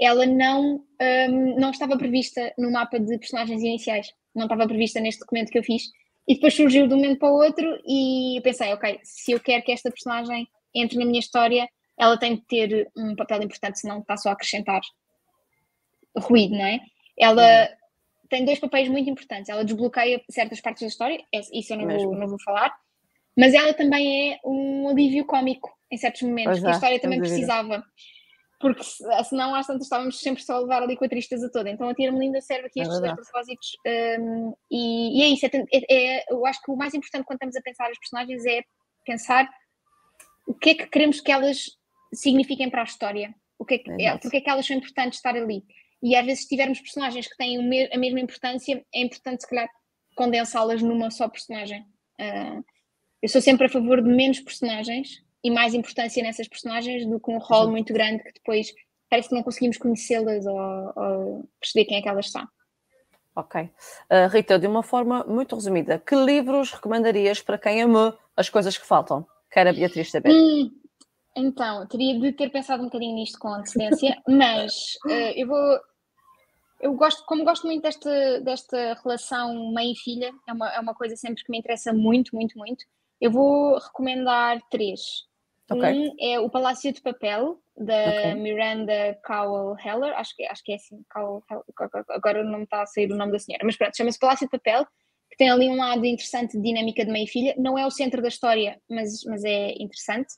[0.00, 5.20] ela não, um, não estava prevista no mapa de personagens iniciais, não estava prevista neste
[5.20, 5.82] documento que eu fiz,
[6.26, 9.40] e depois surgiu de um momento para o outro e eu pensei, ok, se eu
[9.40, 11.68] quero que esta personagem entre na minha história,
[11.98, 14.80] ela tem de ter um papel importante, senão está só a acrescentar
[16.16, 16.80] ruído, não é?
[17.18, 17.76] Ela é.
[18.28, 19.48] tem dois papéis muito importantes.
[19.48, 22.72] Ela desbloqueia certas partes da história, isso eu não, vou, não vou falar,
[23.38, 27.20] mas ela também é um alívio cómico em certos momentos, que a é, história também
[27.20, 27.82] precisava
[28.60, 28.82] porque
[29.24, 31.70] senão às tantas estávamos sempre só a levar ali com a tristeza toda.
[31.70, 33.76] Então a Tia Melinda serve aqui é estes dois propósitos
[34.18, 35.46] um, e, e, é isso.
[35.46, 38.44] É, é, é, eu acho que o mais importante quando estamos a pensar as personagens
[38.44, 38.62] é
[39.06, 39.48] pensar
[40.46, 41.66] o que é que queremos que elas
[42.12, 45.18] signifiquem para a história, o que é que, é, porque é que elas são importantes
[45.18, 45.62] estar ali.
[46.02, 47.58] E às vezes, se tivermos personagens que têm
[47.92, 49.68] a mesma importância, é importante, se calhar,
[50.16, 51.82] condensá-las numa só personagem.
[52.20, 52.64] Uh,
[53.22, 57.30] eu sou sempre a favor de menos personagens e mais importância nessas personagens do que
[57.30, 58.72] um rol muito grande que depois
[59.08, 62.46] parece que não conseguimos conhecê-las ou, ou, perceber quem é que elas são.
[63.34, 63.62] Ok.
[63.62, 68.76] Uh, Rita, de uma forma muito resumida, que livros recomendarias para quem ama as coisas
[68.76, 69.26] que faltam?
[69.50, 70.32] Quer a Beatriz saber.
[70.32, 70.70] Hum,
[71.36, 75.80] então, teria de ter pensado um bocadinho nisto com antecedência, mas uh, eu vou.
[76.80, 80.94] Eu gosto, como gosto muito desta, desta relação mãe e filha, é uma, é uma
[80.94, 82.84] coisa sempre que me interessa muito, muito, muito.
[83.20, 85.26] Eu vou recomendar três.
[85.70, 86.08] Okay.
[86.08, 88.34] Um é o Palácio de Papel, da okay.
[88.34, 92.82] Miranda Cowell Heller, acho que, acho que é assim, Cowell Heller, agora não me está
[92.82, 94.86] a sair o nome da senhora, mas pronto, chama-se Palácio de Papel,
[95.30, 97.90] que tem ali um lado interessante de dinâmica de mãe e filha, não é o
[97.90, 100.34] centro da história, mas, mas é interessante.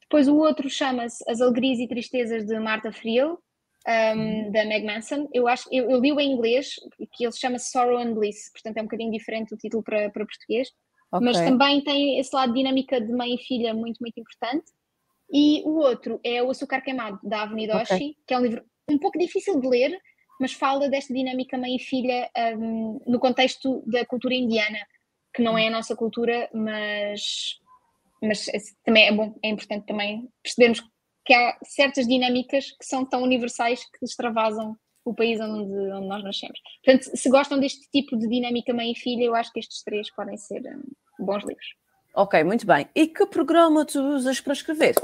[0.00, 3.38] Depois o outro chama-se As Alegrias e Tristezas de Martha Friel,
[3.86, 4.52] um, uhum.
[4.52, 5.28] da Meg Manson.
[5.32, 6.74] Eu acho eu, eu li-o em inglês,
[7.12, 10.24] que ele chama Sorrow and Bliss, portanto é um bocadinho diferente o título para, para
[10.24, 10.70] português.
[11.12, 11.24] Okay.
[11.24, 14.64] Mas também tem esse lado de dinâmica de mãe e filha muito, muito importante.
[15.32, 18.16] E o outro é O Açúcar Queimado, da Avenida Oshi, okay.
[18.26, 19.98] que é um livro um pouco difícil de ler,
[20.40, 24.78] mas fala desta dinâmica mãe e filha um, no contexto da cultura indiana,
[25.34, 27.58] que não é a nossa cultura, mas,
[28.22, 28.46] mas
[28.84, 30.82] também é bom, é importante também percebermos
[31.24, 34.76] que há certas dinâmicas que são tão universais que extravasam
[35.06, 36.60] o país onde, onde nós nascemos.
[36.84, 40.10] Portanto, se gostam deste tipo de dinâmica mãe e filha, eu acho que estes três
[40.10, 41.66] podem ser um, bons livros.
[42.12, 42.88] Ok, muito bem.
[42.94, 44.94] E que programa tu usas para escrever?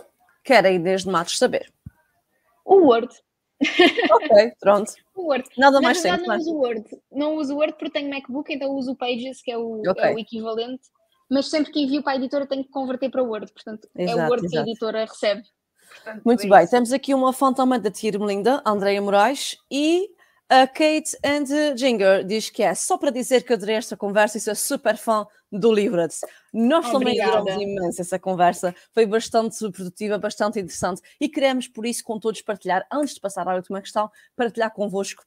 [0.43, 1.73] Quer a Inês de Matos saber.
[2.65, 3.15] O Word.
[4.11, 4.93] Ok, pronto.
[5.15, 5.49] O Word.
[5.57, 6.85] Nada Na mais verdade, não uso o Word.
[7.13, 10.11] Não uso o Word porque tenho MacBook, então uso o Pages, que é o, okay.
[10.11, 10.83] é o equivalente.
[11.31, 13.53] Mas sempre que envio para a editora tenho que converter para Word.
[13.53, 14.51] Portanto, exato, é o Word exato.
[14.51, 15.43] que a editora recebe.
[15.95, 20.11] Portanto, Muito é bem, temos aqui uma fonte também da Tia Melinda, Andreia Moraes, e
[20.49, 22.25] a Kate and Ginger.
[22.25, 25.73] Diz que é só para dizer que adorei esta conversa e sou super fã do
[25.73, 26.15] Livret.
[26.53, 32.03] Nós também adoramos imenso essa conversa, foi bastante produtiva, bastante interessante e queremos, por isso,
[32.05, 35.25] com todos partilhar, antes de passar à última questão, partilhar convosco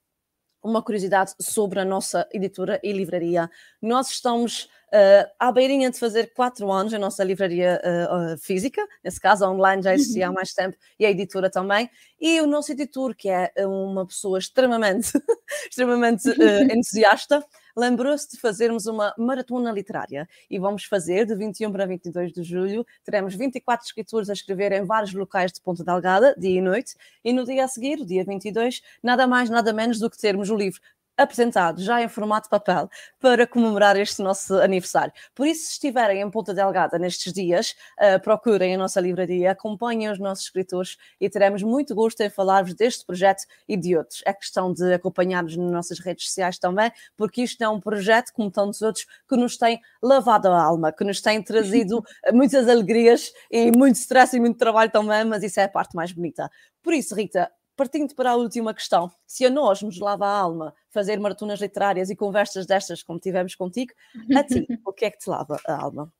[0.65, 3.49] uma curiosidade sobre a nossa editora e livraria.
[3.79, 8.81] Nós estamos uh, à beirinha de fazer quatro anos a nossa livraria uh, uh, física,
[9.03, 10.35] nesse caso online já existia há uhum.
[10.35, 11.89] mais tempo, e a editora também,
[12.19, 15.11] e o nosso editor, que é uma pessoa extremamente,
[15.69, 16.27] extremamente
[16.73, 17.45] entusiasta,
[17.75, 22.85] lembrou-se de fazermos uma maratona literária e vamos fazer de 21 para 22 de julho.
[23.03, 27.33] Teremos 24 escritores a escrever em vários locais de Ponta Delgada, dia e noite, e
[27.33, 30.79] no dia a seguir, dia 22, nada mais, nada menos do que termos o livro
[31.17, 32.89] apresentado já em formato papel
[33.19, 35.13] para comemorar este nosso aniversário.
[35.33, 40.09] Por isso, se estiverem em Ponta Delgada nestes dias, uh, procurem a nossa livraria, acompanhem
[40.09, 44.21] os nossos escritores e teremos muito gosto em falar-vos deste projeto e de outros.
[44.25, 48.51] É questão de acompanhar-nos nas nossas redes sociais também, porque isto é um projeto, como
[48.51, 52.03] tantos outros, que nos tem lavado a alma, que nos tem trazido
[52.33, 56.11] muitas alegrias e muito stress e muito trabalho também, mas isso é a parte mais
[56.11, 56.49] bonita.
[56.83, 60.73] Por isso, Rita, partindo para a última questão, se a nós nos lava a alma
[60.89, 63.93] fazer maratonas literárias e conversas destas como tivemos contigo,
[64.35, 66.11] a ti, o que é que te lava a alma?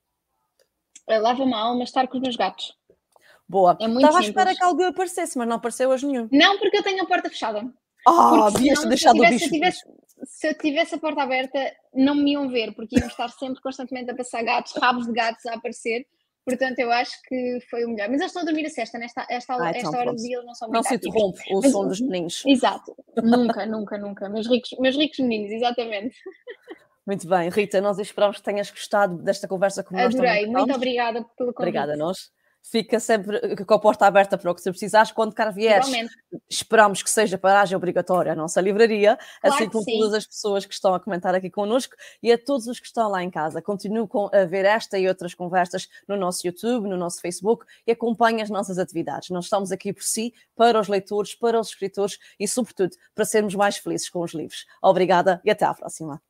[1.08, 2.76] Lava-me a alma estar com os meus gatos.
[3.48, 3.76] Boa.
[3.80, 4.26] É muito Estava simples.
[4.26, 6.28] à espera que algo aparecesse, mas não apareceu hoje nenhum.
[6.32, 7.72] Não, porque eu tenho a porta fechada.
[8.06, 9.44] Ah, devias ter deixado o bicho.
[9.44, 9.80] Se, tivesse,
[10.24, 11.58] se eu tivesse a porta aberta,
[11.94, 15.46] não me iam ver, porque iam estar sempre constantemente a passar gatos, rabos de gatos
[15.46, 16.06] a aparecer.
[16.46, 18.08] Portanto, eu acho que foi o melhor.
[18.08, 20.36] Mas eles estão a dormir a sesta, nesta esta, ah, então, esta hora do dia
[20.36, 22.44] eles não são muito Não se interrompe o Mas, som dos meninos.
[22.46, 24.28] Exato, nunca, nunca, nunca.
[24.28, 26.16] Meus ricos, meus ricos meninos, exatamente.
[27.04, 30.14] Muito bem, Rita, nós esperamos que tenhas gostado desta conversa com nós.
[30.14, 31.58] Adorei, muito obrigada pelo convite.
[31.58, 32.30] Obrigada a nós
[32.70, 35.12] fica sempre com a porta aberta para o que você precisares.
[35.12, 35.88] Quando cá vieres,
[36.48, 40.74] esperamos que seja paragem obrigatória a nossa livraria, claro assim como todas as pessoas que
[40.74, 43.62] estão a comentar aqui connosco e a todos os que estão lá em casa.
[43.62, 48.42] Continuem a ver esta e outras conversas no nosso YouTube, no nosso Facebook e acompanhem
[48.42, 49.30] as nossas atividades.
[49.30, 53.54] Nós estamos aqui por si, para os leitores, para os escritores e, sobretudo, para sermos
[53.54, 54.66] mais felizes com os livros.
[54.82, 56.25] Obrigada e até à próxima.